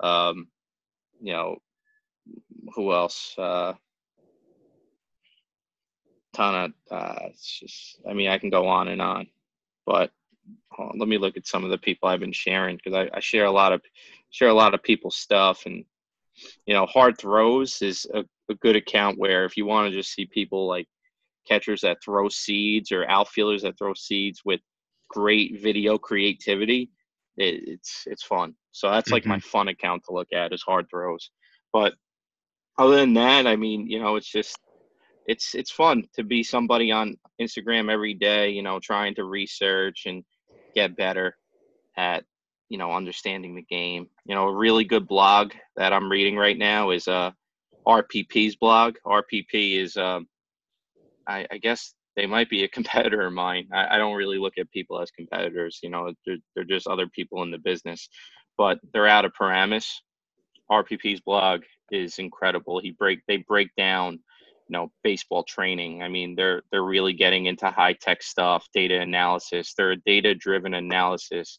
Um, 0.00 0.48
you 1.20 1.32
know, 1.32 1.56
who 2.74 2.92
else? 2.92 3.34
Uh, 3.38 3.74
ton 6.34 6.54
of. 6.54 6.72
Uh, 6.90 7.26
it's 7.30 7.60
just. 7.60 8.00
I 8.08 8.12
mean, 8.12 8.28
I 8.28 8.38
can 8.38 8.50
go 8.50 8.66
on 8.66 8.88
and 8.88 9.00
on, 9.00 9.28
but 9.86 10.10
on, 10.78 10.98
let 10.98 11.08
me 11.08 11.18
look 11.18 11.36
at 11.36 11.46
some 11.46 11.64
of 11.64 11.70
the 11.70 11.78
people 11.78 12.08
I've 12.08 12.20
been 12.20 12.32
sharing 12.32 12.76
because 12.76 12.94
I, 12.94 13.16
I, 13.16 13.20
share 13.20 13.44
a 13.44 13.50
lot 13.50 13.72
of 13.72 13.82
share 14.30 14.48
a 14.48 14.54
lot 14.54 14.74
of 14.74 14.82
people's 14.82 15.16
stuff 15.16 15.66
and 15.66 15.84
you 16.66 16.74
know, 16.74 16.86
hard 16.86 17.18
throws 17.18 17.80
is 17.82 18.06
a, 18.14 18.24
a 18.50 18.54
good 18.56 18.76
account 18.76 19.18
where 19.18 19.44
if 19.44 19.56
you 19.56 19.66
want 19.66 19.90
to 19.90 19.96
just 19.96 20.12
see 20.12 20.26
people 20.26 20.66
like 20.66 20.86
catchers 21.46 21.80
that 21.82 21.98
throw 22.04 22.28
seeds 22.28 22.92
or 22.92 23.08
outfielders 23.08 23.62
that 23.62 23.78
throw 23.78 23.94
seeds 23.94 24.40
with 24.44 24.60
great 25.08 25.60
video 25.60 25.98
creativity, 25.98 26.90
it, 27.36 27.62
it's 27.66 28.04
it's 28.06 28.22
fun. 28.22 28.54
So 28.72 28.90
that's 28.90 29.10
like 29.10 29.22
mm-hmm. 29.22 29.32
my 29.32 29.40
fun 29.40 29.68
account 29.68 30.02
to 30.04 30.14
look 30.14 30.28
at 30.32 30.52
is 30.52 30.62
hard 30.62 30.86
throws. 30.90 31.30
But 31.72 31.94
other 32.78 32.96
than 32.96 33.14
that, 33.14 33.46
I 33.46 33.56
mean, 33.56 33.88
you 33.88 34.00
know, 34.00 34.16
it's 34.16 34.30
just 34.30 34.58
it's 35.26 35.54
it's 35.54 35.70
fun 35.70 36.04
to 36.14 36.24
be 36.24 36.42
somebody 36.42 36.90
on 36.90 37.16
Instagram 37.40 37.90
every 37.90 38.14
day, 38.14 38.50
you 38.50 38.62
know, 38.62 38.78
trying 38.80 39.14
to 39.16 39.24
research 39.24 40.04
and 40.06 40.24
get 40.74 40.96
better 40.96 41.36
at 41.96 42.24
you 42.68 42.78
know 42.78 42.92
understanding 42.92 43.54
the 43.54 43.62
game. 43.62 44.08
You 44.24 44.34
know, 44.34 44.48
a 44.48 44.54
really 44.54 44.84
good 44.84 45.06
blog 45.06 45.52
that 45.76 45.92
I'm 45.92 46.10
reading 46.10 46.36
right 46.36 46.58
now 46.58 46.90
is 46.90 47.08
uh 47.08 47.30
RPP's 47.86 48.56
blog. 48.56 48.96
RPP 49.06 49.78
is 49.78 49.96
um 49.96 50.26
I, 51.26 51.46
I 51.50 51.58
guess 51.58 51.94
they 52.16 52.26
might 52.26 52.50
be 52.50 52.64
a 52.64 52.68
competitor 52.76 53.26
of 53.26 53.32
mine. 53.32 53.68
I, 53.72 53.94
I, 53.94 53.98
don't 53.98 54.16
really 54.16 54.38
look 54.38 54.58
at 54.58 54.70
people 54.70 55.00
as 55.00 55.10
competitors. 55.10 55.80
You 55.82 55.90
know, 55.90 56.12
they're, 56.26 56.36
they're 56.54 56.64
just 56.64 56.86
other 56.86 57.06
people 57.08 57.42
in 57.42 57.50
the 57.50 57.58
business, 57.58 58.08
but 58.56 58.78
they're 58.92 59.08
out 59.08 59.24
of 59.24 59.34
Paramus. 59.34 60.02
RPP's 60.70 61.20
blog 61.20 61.62
is 61.90 62.18
incredible. 62.18 62.80
He 62.80 62.92
break 62.92 63.20
they 63.28 63.38
break 63.38 63.68
down, 63.76 64.14
you 64.14 64.70
know, 64.70 64.90
baseball 65.02 65.42
training. 65.42 66.02
I 66.02 66.08
mean, 66.08 66.34
they're 66.34 66.62
they're 66.72 66.84
really 66.84 67.12
getting 67.12 67.46
into 67.46 67.70
high 67.70 67.92
tech 67.92 68.22
stuff, 68.22 68.66
data 68.72 69.00
analysis. 69.00 69.74
They're 69.74 69.92
a 69.92 69.96
data 69.96 70.34
driven 70.34 70.74
analysis, 70.74 71.58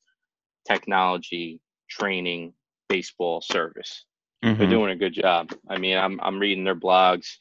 technology 0.67 1.59
training 1.89 2.53
baseball 2.89 3.41
service. 3.41 4.05
Mm-hmm. 4.43 4.59
They're 4.59 4.69
doing 4.69 4.91
a 4.91 4.95
good 4.95 5.13
job. 5.13 5.51
I 5.67 5.77
mean, 5.77 5.97
I'm 5.97 6.19
I'm 6.21 6.39
reading 6.39 6.63
their 6.63 6.75
blogs. 6.75 7.37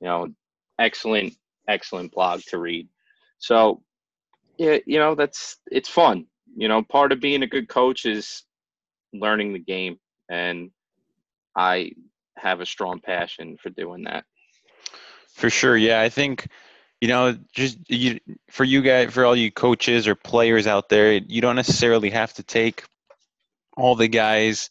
You 0.00 0.08
know, 0.08 0.28
excellent 0.78 1.34
excellent 1.68 2.12
blog 2.12 2.40
to 2.48 2.58
read. 2.58 2.88
So, 3.38 3.82
yeah, 4.58 4.78
you 4.86 4.98
know, 4.98 5.14
that's 5.14 5.58
it's 5.70 5.88
fun. 5.88 6.26
You 6.56 6.68
know, 6.68 6.82
part 6.82 7.12
of 7.12 7.20
being 7.20 7.42
a 7.42 7.46
good 7.46 7.68
coach 7.68 8.04
is 8.06 8.42
learning 9.12 9.52
the 9.52 9.58
game, 9.58 9.98
and 10.28 10.70
I 11.56 11.92
have 12.36 12.60
a 12.60 12.66
strong 12.66 13.00
passion 13.00 13.56
for 13.62 13.70
doing 13.70 14.04
that. 14.04 14.24
For 15.34 15.50
sure, 15.50 15.76
yeah. 15.76 16.00
I 16.00 16.08
think 16.08 16.48
you 17.02 17.08
know, 17.08 17.36
just 17.52 17.78
you 17.88 18.20
for 18.48 18.62
you 18.62 18.80
guys, 18.80 19.12
for 19.12 19.24
all 19.24 19.34
you 19.34 19.50
coaches 19.50 20.06
or 20.06 20.14
players 20.14 20.68
out 20.68 20.88
there, 20.88 21.14
you 21.14 21.40
don't 21.40 21.56
necessarily 21.56 22.10
have 22.10 22.32
to 22.34 22.44
take 22.44 22.84
all 23.76 23.96
the 23.96 24.06
guys 24.06 24.70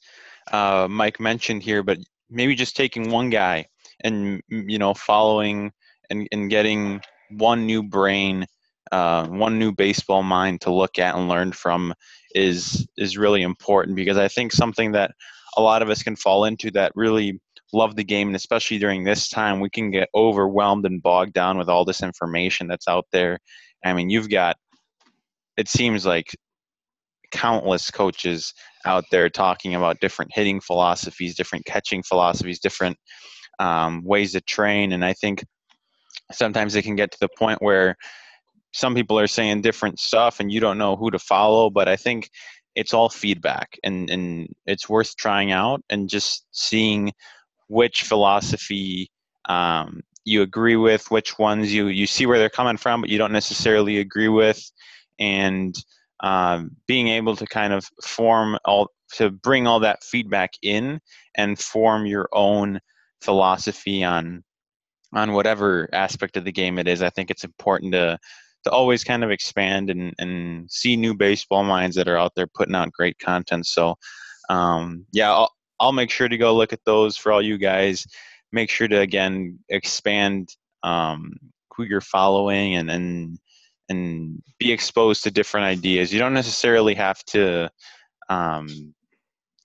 uh, 0.50 0.88
Mike 0.90 1.20
mentioned 1.20 1.62
here, 1.62 1.84
but 1.84 1.98
maybe 2.30 2.56
just 2.56 2.78
taking 2.78 3.12
one 3.12 3.32
guy 3.32 3.66
and 4.00 4.42
you 4.48 4.80
know 4.80 4.94
following 4.94 5.74
and, 6.10 6.26
and 6.32 6.50
getting 6.50 7.02
one 7.32 7.66
new 7.66 7.84
brain, 7.84 8.46
uh, 8.94 9.28
one 9.28 9.60
new 9.60 9.74
baseball 9.74 10.24
mind 10.24 10.62
to 10.62 10.74
look 10.74 11.00
at 11.00 11.18
and 11.18 11.28
learn 11.28 11.52
from 11.52 11.94
is 12.34 12.88
is 12.96 13.18
really 13.18 13.42
important 13.42 13.98
because 13.98 14.16
I 14.16 14.30
think 14.30 14.54
something 14.54 14.94
that 14.94 15.12
a 15.58 15.62
lot 15.62 15.82
of 15.82 15.90
us 15.90 16.02
can 16.02 16.16
fall 16.16 16.46
into 16.46 16.72
that 16.72 16.94
really 16.96 17.42
love 17.74 17.96
the 17.96 18.04
game 18.04 18.28
and 18.28 18.36
especially 18.36 18.78
during 18.78 19.04
this 19.04 19.30
time 19.30 19.60
we 19.60 19.70
can 19.70 19.92
get 19.92 20.10
overwhelmed 20.16 20.86
and 20.86 21.02
bogged 21.02 21.34
down 21.34 21.58
with 21.58 21.70
all 21.70 21.86
this 21.86 22.04
information 22.04 22.68
that's 22.68 22.88
out 22.88 23.06
there. 23.12 23.40
I 23.84 23.94
mean, 23.94 24.10
you've 24.10 24.30
got 24.30 24.56
it 25.58 25.68
seems 25.68 26.06
like 26.06 26.28
countless 27.32 27.92
coaches 27.92 28.54
out 28.86 29.06
there 29.12 29.30
talking 29.30 29.76
about 29.76 30.00
different 30.00 30.32
hitting 30.34 30.60
philosophies, 30.60 31.36
different 31.36 31.66
catching 31.66 32.04
philosophies, 32.04 32.60
different 32.60 32.98
um, 33.60 34.02
ways 34.04 34.32
to 34.34 34.42
train, 34.42 34.92
and 34.92 35.06
I 35.06 35.14
think 35.14 35.44
sometimes 36.32 36.76
it 36.76 36.84
can 36.84 36.96
get 36.96 37.12
to 37.12 37.18
the 37.20 37.30
point 37.38 37.62
where 37.62 37.96
some 38.74 38.96
people 38.96 39.20
are 39.20 39.28
saying 39.28 39.62
different 39.62 40.00
stuff 40.00 40.40
and 40.40 40.52
you 40.52 40.60
don't 40.60 40.78
know 40.78 40.96
who 40.96 41.12
to 41.12 41.20
follow 41.20 41.70
but 41.70 41.88
i 41.88 41.96
think 41.96 42.30
it's 42.76 42.94
all 42.94 43.10
feedback 43.10 43.78
and 43.84 44.10
and 44.10 44.48
it's 44.66 44.88
worth 44.88 45.16
trying 45.18 45.52
out 45.52 45.82
and 45.90 46.10
just 46.10 46.46
seeing 46.52 47.12
which 47.72 48.04
philosophy 48.04 49.10
um, 49.50 50.02
you 50.26 50.42
agree 50.42 50.76
with 50.76 51.10
which 51.10 51.40
ones 51.40 51.74
you 51.74 51.88
you 51.88 52.06
see 52.06 52.26
where 52.26 52.38
they're 52.38 52.50
coming 52.50 52.78
from 52.78 53.02
but 53.02 53.10
you 53.10 53.18
don't 53.18 53.32
necessarily 53.32 53.98
agree 54.00 54.28
with 54.28 54.62
and 55.20 55.76
um, 56.22 56.72
being 56.88 57.08
able 57.08 57.36
to 57.36 57.46
kind 57.46 57.74
of 57.74 57.86
form 58.04 58.58
all 58.66 58.92
to 59.14 59.32
bring 59.32 59.68
all 59.68 59.80
that 59.80 60.04
feedback 60.04 60.52
in 60.62 61.00
and 61.36 61.60
form 61.60 62.06
your 62.06 62.30
own 62.34 62.80
philosophy 63.22 64.04
on 64.04 64.44
on 65.14 65.34
whatever 65.34 65.90
aspect 65.94 66.38
of 66.38 66.46
the 66.46 66.52
game 66.52 66.80
it 66.80 66.88
is. 66.88 67.02
I 67.02 67.10
think 67.10 67.30
it's 67.30 67.44
important 67.44 67.94
to 67.94 68.18
to 68.64 68.70
always 68.70 69.04
kind 69.04 69.24
of 69.24 69.32
expand 69.32 69.90
and, 69.90 70.14
and 70.20 70.70
see 70.70 70.96
new 70.96 71.16
baseball 71.16 71.64
minds 71.64 71.96
that 71.96 72.08
are 72.08 72.18
out 72.18 72.34
there 72.36 72.48
putting 72.54 72.76
out 72.76 72.92
great 72.92 73.18
content. 73.18 73.66
So, 73.66 73.96
um, 74.50 75.06
yeah, 75.12 75.48
I'll 75.82 75.92
make 75.92 76.12
sure 76.12 76.30
to 76.30 76.38
go 76.38 76.56
look 76.56 76.74
at 76.74 76.86
those 76.86 77.18
for 77.18 77.32
all 77.32 77.42
you 77.42 77.58
guys. 77.58 78.06
Make 78.52 78.70
sure 78.70 78.88
to 78.88 79.00
again 79.00 79.60
expand 79.68 80.56
um, 80.84 81.34
who 81.76 81.84
you're 81.84 82.02
following 82.02 82.76
and 82.76 82.92
and 82.92 83.40
and 83.90 84.42
be 84.60 84.72
exposed 84.72 85.24
to 85.24 85.32
different 85.32 85.66
ideas. 85.66 86.14
You 86.14 86.20
don't 86.20 86.36
necessarily 86.36 86.94
have 86.96 87.24
to 87.26 87.70
um, 88.30 88.94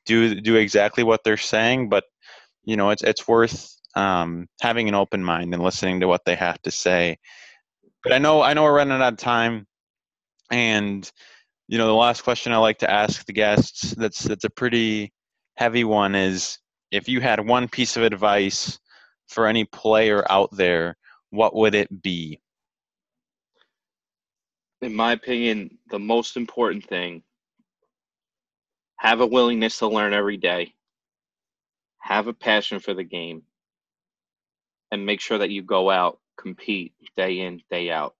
do 0.06 0.40
do 0.40 0.56
exactly 0.56 1.04
what 1.04 1.22
they're 1.22 1.36
saying, 1.36 1.90
but 1.90 2.04
you 2.64 2.76
know 2.76 2.90
it's 2.90 3.02
it's 3.02 3.28
worth 3.28 3.76
um, 3.94 4.48
having 4.62 4.88
an 4.88 4.94
open 4.94 5.22
mind 5.22 5.52
and 5.52 5.62
listening 5.62 6.00
to 6.00 6.08
what 6.08 6.24
they 6.24 6.34
have 6.34 6.60
to 6.62 6.70
say. 6.70 7.18
But 8.02 8.14
I 8.14 8.18
know 8.18 8.40
I 8.40 8.54
know 8.54 8.62
we're 8.62 8.76
running 8.76 9.02
out 9.02 9.12
of 9.12 9.18
time, 9.18 9.66
and 10.50 11.10
you 11.68 11.76
know 11.76 11.86
the 11.86 11.92
last 11.92 12.22
question 12.22 12.52
I 12.52 12.56
like 12.56 12.78
to 12.78 12.90
ask 12.90 13.26
the 13.26 13.34
guests 13.34 13.94
that's 13.94 14.22
that's 14.22 14.44
a 14.44 14.50
pretty 14.50 15.12
heavy 15.56 15.84
one 15.84 16.14
is 16.14 16.58
if 16.90 17.08
you 17.08 17.20
had 17.20 17.46
one 17.46 17.68
piece 17.68 17.96
of 17.96 18.02
advice 18.02 18.78
for 19.26 19.46
any 19.46 19.64
player 19.64 20.24
out 20.30 20.50
there, 20.52 20.96
what 21.30 21.54
would 21.54 21.74
it 21.74 22.02
be? 22.02 22.40
In 24.82 24.94
my 24.94 25.12
opinion, 25.12 25.78
the 25.90 25.98
most 25.98 26.36
important 26.36 26.84
thing 26.84 27.22
have 28.98 29.20
a 29.20 29.26
willingness 29.26 29.78
to 29.78 29.88
learn 29.88 30.12
every 30.12 30.36
day, 30.36 30.74
have 31.98 32.28
a 32.28 32.32
passion 32.32 32.78
for 32.78 32.94
the 32.94 33.04
game, 33.04 33.42
and 34.90 35.04
make 35.04 35.20
sure 35.20 35.38
that 35.38 35.50
you 35.50 35.62
go 35.62 35.90
out, 35.90 36.18
compete 36.38 36.92
day 37.16 37.40
in, 37.40 37.62
day 37.70 37.90
out. 37.90 38.14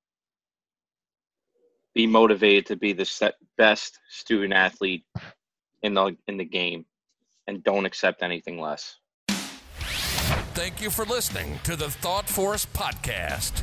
Be 1.95 2.07
motivated 2.07 2.67
to 2.67 2.77
be 2.77 2.93
the 2.93 3.33
best 3.57 3.99
student 4.11 4.53
athlete 4.53 5.05
in 5.83 5.95
the 5.95 6.17
in 6.27 6.37
the 6.37 6.45
game 6.45 6.85
and 7.47 7.63
don't 7.65 7.87
accept 7.87 8.23
anything 8.23 8.61
less. 8.61 8.97
Thank 10.55 10.81
you 10.81 10.91
for 10.91 11.05
listening 11.05 11.59
to 11.65 11.77
the 11.77 11.91
Thought 11.91 12.29
Force 12.29 12.67
podcast. 12.67 13.63